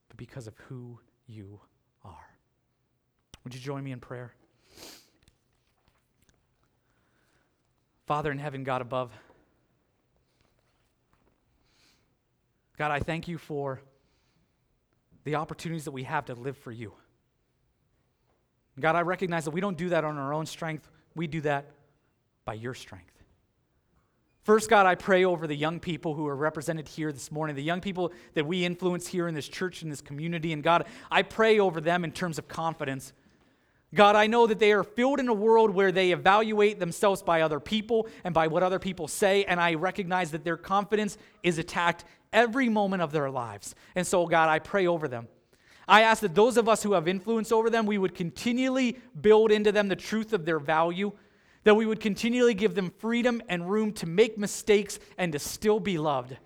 but 0.07 0.17
because 0.17 0.45
of 0.45 0.55
who 0.69 0.99
you 1.25 1.59
are. 2.05 2.29
Would 3.43 3.55
you 3.55 3.59
join 3.59 3.83
me 3.83 3.91
in 3.91 3.99
prayer? 3.99 4.35
Father 8.05 8.31
in 8.31 8.37
heaven, 8.37 8.63
God 8.63 8.83
above, 8.83 9.11
God, 12.77 12.91
I 12.91 12.99
thank 12.99 13.27
you 13.27 13.39
for 13.39 13.81
the 15.23 15.35
opportunities 15.35 15.85
that 15.85 15.91
we 15.91 16.03
have 16.03 16.25
to 16.25 16.35
live 16.35 16.57
for 16.57 16.71
you. 16.71 16.93
God, 18.79 18.95
I 18.95 19.01
recognize 19.01 19.45
that 19.45 19.51
we 19.51 19.61
don't 19.61 19.77
do 19.77 19.89
that 19.89 20.03
on 20.03 20.19
our 20.19 20.35
own 20.35 20.45
strength, 20.45 20.87
we 21.15 21.25
do 21.25 21.41
that 21.41 21.71
by 22.45 22.53
your 22.53 22.75
strength. 22.75 23.20
First, 24.43 24.71
God, 24.71 24.87
I 24.87 24.95
pray 24.95 25.23
over 25.23 25.45
the 25.45 25.55
young 25.55 25.79
people 25.79 26.15
who 26.15 26.25
are 26.25 26.35
represented 26.35 26.87
here 26.87 27.11
this 27.11 27.31
morning, 27.31 27.55
the 27.55 27.61
young 27.61 27.79
people 27.79 28.11
that 28.33 28.45
we 28.45 28.65
influence 28.65 29.05
here 29.05 29.27
in 29.27 29.35
this 29.35 29.47
church, 29.47 29.83
in 29.83 29.89
this 29.89 30.01
community. 30.01 30.51
And 30.51 30.63
God, 30.63 30.87
I 31.11 31.21
pray 31.21 31.59
over 31.59 31.79
them 31.79 32.03
in 32.03 32.11
terms 32.11 32.39
of 32.39 32.47
confidence. 32.47 33.13
God, 33.93 34.15
I 34.15 34.25
know 34.25 34.47
that 34.47 34.57
they 34.57 34.71
are 34.71 34.83
filled 34.83 35.19
in 35.19 35.27
a 35.27 35.33
world 35.33 35.69
where 35.69 35.91
they 35.91 36.11
evaluate 36.11 36.79
themselves 36.79 37.21
by 37.21 37.41
other 37.41 37.59
people 37.59 38.07
and 38.23 38.33
by 38.33 38.47
what 38.47 38.63
other 38.63 38.79
people 38.79 39.07
say, 39.07 39.43
and 39.43 39.59
I 39.59 39.75
recognize 39.75 40.31
that 40.31 40.43
their 40.43 40.57
confidence 40.57 41.19
is 41.43 41.59
attacked 41.59 42.05
every 42.33 42.67
moment 42.67 43.03
of 43.03 43.11
their 43.11 43.29
lives. 43.29 43.75
And 43.93 44.07
so, 44.07 44.25
God, 44.25 44.49
I 44.49 44.57
pray 44.57 44.87
over 44.87 45.07
them. 45.07 45.27
I 45.87 46.01
ask 46.01 46.21
that 46.21 46.33
those 46.33 46.57
of 46.57 46.69
us 46.69 46.81
who 46.81 46.93
have 46.93 47.07
influence 47.07 47.51
over 47.51 47.69
them, 47.69 47.85
we 47.85 47.97
would 47.97 48.15
continually 48.15 48.97
build 49.19 49.51
into 49.51 49.71
them 49.71 49.87
the 49.89 49.95
truth 49.95 50.33
of 50.33 50.45
their 50.45 50.59
value 50.59 51.11
that 51.63 51.75
we 51.75 51.85
would 51.85 51.99
continually 51.99 52.53
give 52.53 52.75
them 52.75 52.91
freedom 52.97 53.41
and 53.47 53.69
room 53.69 53.91
to 53.93 54.05
make 54.05 54.37
mistakes 54.37 54.99
and 55.17 55.31
to 55.33 55.39
still 55.39 55.79
be 55.79 55.97
loved. 55.97 56.37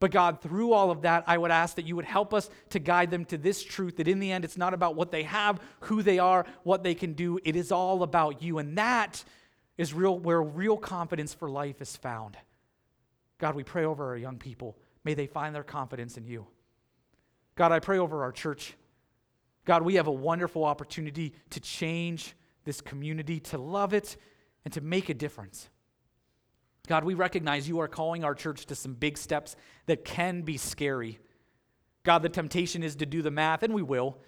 But 0.00 0.12
God, 0.12 0.40
through 0.40 0.72
all 0.72 0.90
of 0.90 1.02
that, 1.02 1.24
I 1.26 1.36
would 1.36 1.50
ask 1.50 1.76
that 1.76 1.84
you 1.84 1.96
would 1.96 2.04
help 2.04 2.32
us 2.32 2.48
to 2.70 2.78
guide 2.78 3.10
them 3.10 3.24
to 3.26 3.38
this 3.38 3.62
truth 3.64 3.96
that 3.96 4.06
in 4.06 4.20
the 4.20 4.30
end, 4.30 4.44
it's 4.44 4.56
not 4.56 4.72
about 4.72 4.94
what 4.94 5.10
they 5.10 5.24
have, 5.24 5.60
who 5.80 6.02
they 6.02 6.18
are, 6.20 6.46
what 6.62 6.84
they 6.84 6.94
can 6.94 7.14
do. 7.14 7.40
It 7.44 7.56
is 7.56 7.72
all 7.72 8.02
about 8.02 8.40
you. 8.40 8.58
And 8.58 8.78
that 8.78 9.24
is 9.76 9.92
real, 9.92 10.16
where 10.18 10.40
real 10.40 10.76
confidence 10.76 11.34
for 11.34 11.50
life 11.50 11.82
is 11.82 11.96
found. 11.96 12.36
God, 13.38 13.56
we 13.56 13.64
pray 13.64 13.84
over 13.84 14.06
our 14.06 14.16
young 14.16 14.38
people. 14.38 14.76
May 15.04 15.14
they 15.14 15.26
find 15.26 15.54
their 15.54 15.64
confidence 15.64 16.16
in 16.16 16.26
you. 16.26 16.46
God, 17.56 17.72
I 17.72 17.80
pray 17.80 17.98
over 17.98 18.22
our 18.22 18.32
church. 18.32 18.74
God, 19.64 19.82
we 19.82 19.96
have 19.96 20.06
a 20.06 20.12
wonderful 20.12 20.64
opportunity 20.64 21.34
to 21.50 21.60
change 21.60 22.34
this 22.64 22.80
community, 22.80 23.40
to 23.40 23.58
love 23.58 23.94
it, 23.94 24.16
and 24.64 24.74
to 24.74 24.80
make 24.80 25.08
a 25.08 25.14
difference. 25.14 25.68
God, 26.86 27.04
we 27.04 27.14
recognize 27.14 27.68
you 27.68 27.80
are 27.80 27.88
calling 27.88 28.24
our 28.24 28.34
church 28.34 28.66
to 28.66 28.74
some 28.74 28.94
big 28.94 29.18
steps 29.18 29.56
that 29.86 30.04
can 30.04 30.42
be 30.42 30.56
scary. 30.56 31.18
God, 32.02 32.22
the 32.22 32.28
temptation 32.28 32.82
is 32.82 32.96
to 32.96 33.06
do 33.06 33.20
the 33.20 33.30
math, 33.30 33.62
and 33.62 33.74
we 33.74 33.82
will, 33.82 34.18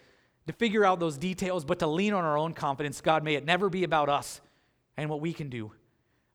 to 0.46 0.52
figure 0.52 0.84
out 0.84 1.00
those 1.00 1.16
details, 1.16 1.64
but 1.64 1.78
to 1.78 1.86
lean 1.86 2.12
on 2.12 2.24
our 2.24 2.36
own 2.36 2.52
confidence. 2.52 3.00
God, 3.00 3.24
may 3.24 3.34
it 3.34 3.44
never 3.44 3.70
be 3.70 3.84
about 3.84 4.08
us 4.08 4.40
and 4.96 5.08
what 5.08 5.20
we 5.20 5.32
can 5.32 5.48
do. 5.48 5.72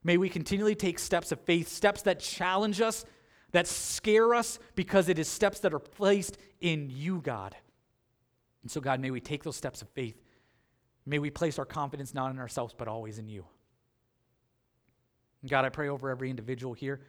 May 0.03 0.17
we 0.17 0.29
continually 0.29 0.75
take 0.75 0.99
steps 0.99 1.31
of 1.31 1.39
faith, 1.41 1.67
steps 1.67 2.01
that 2.03 2.19
challenge 2.19 2.81
us, 2.81 3.05
that 3.51 3.67
scare 3.67 4.33
us, 4.33 4.59
because 4.75 5.09
it 5.09 5.19
is 5.19 5.27
steps 5.27 5.59
that 5.59 5.73
are 5.73 5.79
placed 5.79 6.37
in 6.59 6.89
you, 6.89 7.21
God. 7.21 7.55
And 8.63 8.71
so, 8.71 8.81
God, 8.81 8.99
may 8.99 9.11
we 9.11 9.19
take 9.19 9.43
those 9.43 9.55
steps 9.55 9.81
of 9.83 9.89
faith. 9.89 10.19
May 11.05 11.19
we 11.19 11.29
place 11.29 11.59
our 11.59 11.65
confidence 11.65 12.15
not 12.15 12.31
in 12.31 12.39
ourselves, 12.39 12.73
but 12.75 12.87
always 12.87 13.19
in 13.19 13.27
you. 13.27 13.45
And 15.45 15.49
God, 15.51 15.63
I 15.63 15.69
pray 15.69 15.89
over 15.89 16.09
every 16.09 16.31
individual 16.31 16.73
here. 16.73 17.01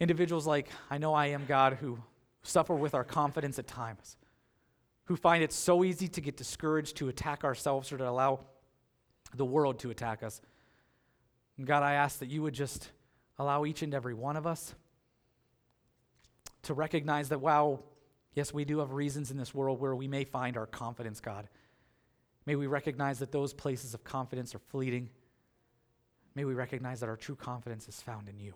Individuals 0.00 0.46
like 0.46 0.68
I 0.90 0.98
know 0.98 1.14
I 1.14 1.28
am, 1.28 1.46
God, 1.46 1.78
who 1.80 1.98
suffer 2.42 2.74
with 2.74 2.94
our 2.94 3.04
confidence 3.04 3.58
at 3.58 3.66
times, 3.66 4.18
who 5.04 5.16
find 5.16 5.42
it 5.42 5.50
so 5.50 5.82
easy 5.82 6.08
to 6.08 6.20
get 6.20 6.36
discouraged, 6.36 6.98
to 6.98 7.08
attack 7.08 7.42
ourselves, 7.42 7.90
or 7.90 7.96
to 7.96 8.06
allow 8.06 8.40
the 9.34 9.46
world 9.46 9.78
to 9.78 9.88
attack 9.88 10.22
us. 10.22 10.42
God, 11.64 11.82
I 11.82 11.94
ask 11.94 12.18
that 12.18 12.28
you 12.28 12.42
would 12.42 12.52
just 12.52 12.90
allow 13.38 13.64
each 13.64 13.80
and 13.80 13.94
every 13.94 14.12
one 14.12 14.36
of 14.36 14.46
us 14.46 14.74
to 16.64 16.74
recognize 16.74 17.30
that, 17.30 17.40
wow, 17.40 17.80
yes, 18.34 18.52
we 18.52 18.66
do 18.66 18.80
have 18.80 18.92
reasons 18.92 19.30
in 19.30 19.38
this 19.38 19.54
world 19.54 19.80
where 19.80 19.96
we 19.96 20.06
may 20.06 20.24
find 20.24 20.58
our 20.58 20.66
confidence, 20.66 21.20
God. 21.20 21.48
May 22.44 22.56
we 22.56 22.66
recognize 22.66 23.20
that 23.20 23.32
those 23.32 23.54
places 23.54 23.94
of 23.94 24.04
confidence 24.04 24.54
are 24.54 24.60
fleeting. 24.68 25.08
May 26.36 26.44
we 26.44 26.52
recognize 26.52 27.00
that 27.00 27.08
our 27.08 27.16
true 27.16 27.34
confidence 27.34 27.88
is 27.88 28.00
found 28.02 28.28
in 28.28 28.38
you. 28.38 28.54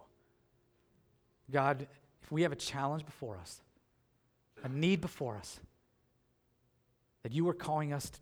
God, 1.50 1.88
if 2.22 2.30
we 2.30 2.42
have 2.42 2.52
a 2.52 2.56
challenge 2.56 3.06
before 3.06 3.38
us, 3.38 3.62
a 4.62 4.68
need 4.68 5.00
before 5.00 5.36
us, 5.36 5.58
that 7.22 7.32
you 7.32 7.48
are 7.48 7.54
calling 7.54 7.94
us 7.94 8.12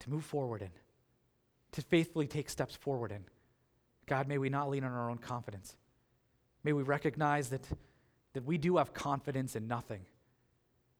to, 0.00 0.10
move 0.10 0.24
forward 0.24 0.62
in, 0.62 0.70
to 1.72 1.82
faithfully 1.82 2.26
take 2.26 2.48
steps 2.48 2.74
forward 2.74 3.12
in, 3.12 3.22
God, 4.06 4.28
may 4.28 4.38
we 4.38 4.48
not 4.48 4.70
lean 4.70 4.82
on 4.82 4.92
our 4.92 5.10
own 5.10 5.18
confidence. 5.18 5.76
May 6.64 6.72
we 6.72 6.82
recognize 6.82 7.50
that, 7.50 7.66
that 8.32 8.44
we 8.44 8.56
do 8.56 8.78
have 8.78 8.94
confidence 8.94 9.56
in 9.56 9.68
nothing 9.68 10.00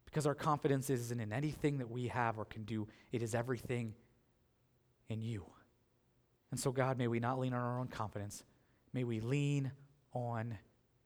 because 0.05 0.26
our 0.26 0.34
confidence 0.34 0.90
isn't 0.90 1.20
in 1.20 1.32
anything 1.32 1.78
that 1.78 1.90
we 1.90 2.09
have 2.09 2.38
or 2.38 2.44
can 2.44 2.64
do, 2.64 2.88
it 3.11 3.22
is 3.22 3.34
everything 3.34 3.94
in 5.09 5.22
you. 5.22 5.44
And 6.51 6.61
so, 6.61 6.72
God, 6.72 6.99
may 6.99 7.09
we 7.09 7.20
not 7.20 7.38
lean 7.38 7.53
on 7.53 7.61
our 7.61 7.78
own 7.78 7.88
confidence. 7.88 8.42
May 8.92 9.05
we 9.05 9.20
lean 9.20 9.72
on 10.12 10.57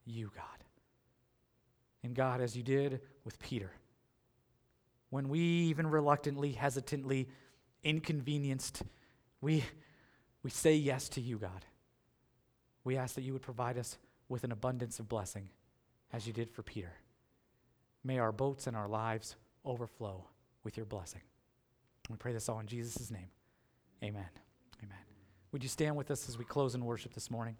you, 0.05 0.31
God. 0.35 0.45
And 2.03 2.15
God, 2.15 2.41
as 2.41 2.57
you 2.57 2.63
did 2.63 3.01
with 3.25 3.39
Peter, 3.39 3.73
when 5.11 5.29
we 5.29 5.41
even 5.41 5.87
reluctantly, 5.89 6.53
hesitantly, 6.53 7.29
inconvenienced, 7.83 8.83
we, 9.41 9.65
we 10.43 10.51
say 10.51 10.75
yes 10.75 11.09
to 11.11 11.21
you, 11.21 11.39
God. 11.39 11.65
We 12.85 12.97
ask 12.97 13.15
that 13.17 13.23
you 13.23 13.33
would 13.33 13.43
provide 13.43 13.77
us 13.77 13.99
with 14.29 14.45
an 14.45 14.53
abundance 14.53 15.01
of 15.01 15.09
blessing, 15.09 15.51
as 16.13 16.27
you 16.27 16.33
did 16.33 16.51
for 16.51 16.63
Peter. 16.63 16.93
May 18.05 18.19
our 18.19 18.33
boats 18.33 18.67
and 18.67 18.77
our 18.77 18.89
lives 18.89 19.37
overflow 19.65 20.25
with 20.65 20.77
your 20.77 20.87
blessing. 20.87 21.23
We 22.09 22.17
pray 22.17 22.33
this 22.33 22.49
all 22.49 22.61
in 22.61 22.67
Jesus' 22.67 23.11
name. 23.11 23.29
Amen. 24.03 24.29
Amen. 24.83 25.10
Would 25.53 25.63
you 25.63 25.69
stand 25.69 25.97
with 25.97 26.11
us 26.11 26.29
as 26.29 26.39
we 26.39 26.45
close 26.45 26.75
in 26.75 26.85
worship 26.85 27.13
this 27.13 27.31
morning? 27.31 27.57